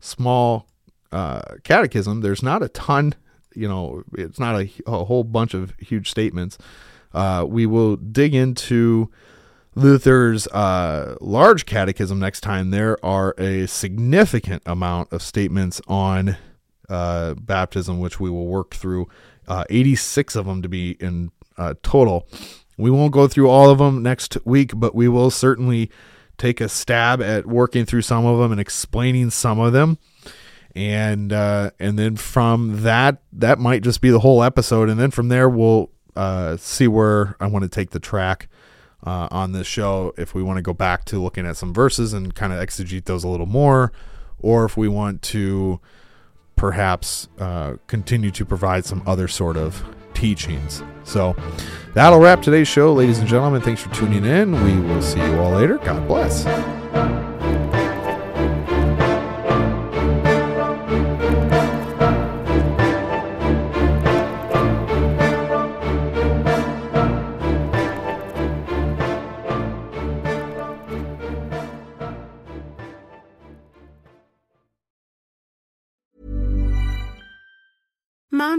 small 0.00 0.66
uh, 1.12 1.42
catechism. 1.62 2.22
There's 2.22 2.42
not 2.42 2.60
a 2.60 2.68
ton, 2.68 3.14
you 3.54 3.68
know, 3.68 4.02
it's 4.18 4.40
not 4.40 4.60
a, 4.60 4.68
a 4.84 5.04
whole 5.04 5.22
bunch 5.22 5.54
of 5.54 5.74
huge 5.78 6.10
statements. 6.10 6.58
Uh, 7.12 7.46
we 7.48 7.66
will 7.66 7.94
dig 7.94 8.34
into 8.34 9.12
Luther's 9.74 10.46
uh, 10.48 11.16
large 11.20 11.66
catechism 11.66 12.18
next 12.18 12.40
time, 12.40 12.70
there 12.70 13.02
are 13.04 13.34
a 13.38 13.66
significant 13.66 14.62
amount 14.66 15.12
of 15.12 15.22
statements 15.22 15.80
on 15.88 16.36
uh, 16.88 17.34
baptism, 17.34 17.98
which 17.98 18.20
we 18.20 18.30
will 18.30 18.46
work 18.46 18.74
through. 18.74 19.08
Uh, 19.46 19.64
86 19.68 20.36
of 20.36 20.46
them 20.46 20.62
to 20.62 20.68
be 20.68 20.92
in 21.00 21.30
uh, 21.58 21.74
total. 21.82 22.28
We 22.78 22.90
won't 22.90 23.12
go 23.12 23.28
through 23.28 23.48
all 23.50 23.70
of 23.70 23.78
them 23.78 24.02
next 24.02 24.36
week, 24.44 24.72
but 24.74 24.94
we 24.94 25.08
will 25.08 25.30
certainly 25.30 25.90
take 26.38 26.60
a 26.60 26.68
stab 26.68 27.20
at 27.20 27.46
working 27.46 27.84
through 27.84 28.02
some 28.02 28.24
of 28.26 28.38
them 28.38 28.52
and 28.52 28.60
explaining 28.60 29.30
some 29.30 29.60
of 29.60 29.72
them. 29.72 29.98
And 30.74 31.32
uh, 31.32 31.70
and 31.78 31.96
then 31.96 32.16
from 32.16 32.82
that, 32.82 33.22
that 33.32 33.60
might 33.60 33.82
just 33.82 34.00
be 34.00 34.10
the 34.10 34.18
whole 34.20 34.42
episode. 34.42 34.88
And 34.88 34.98
then 34.98 35.12
from 35.12 35.28
there, 35.28 35.48
we'll 35.48 35.90
uh, 36.16 36.56
see 36.56 36.88
where 36.88 37.36
I 37.38 37.46
want 37.46 37.62
to 37.62 37.68
take 37.68 37.90
the 37.90 38.00
track 38.00 38.48
uh, 39.04 39.28
on 39.30 39.52
this 39.52 39.66
show 39.66 40.12
if 40.16 40.34
we 40.34 40.42
want 40.42 40.56
to 40.56 40.62
go 40.62 40.72
back 40.72 41.04
to 41.06 41.22
looking 41.22 41.46
at 41.46 41.56
some 41.56 41.72
verses 41.72 42.12
and 42.12 42.34
kind 42.34 42.52
of 42.52 42.58
exegete 42.58 43.04
those 43.04 43.24
a 43.24 43.28
little 43.28 43.46
more, 43.46 43.92
or 44.38 44.64
if 44.64 44.76
we 44.76 44.88
want 44.88 45.22
to 45.22 45.80
perhaps 46.56 47.28
uh, 47.38 47.74
continue 47.86 48.30
to 48.30 48.44
provide 48.44 48.84
some 48.84 49.02
other 49.06 49.28
sort 49.28 49.56
of 49.56 49.84
teachings. 50.14 50.82
So 51.04 51.36
that'll 51.94 52.20
wrap 52.20 52.42
today's 52.42 52.68
show, 52.68 52.92
ladies 52.92 53.18
and 53.18 53.28
gentlemen. 53.28 53.60
Thanks 53.60 53.82
for 53.82 53.92
tuning 53.94 54.24
in. 54.24 54.52
We 54.64 54.80
will 54.88 55.02
see 55.02 55.20
you 55.20 55.38
all 55.38 55.52
later. 55.52 55.78
God 55.78 56.06
bless. 56.06 56.44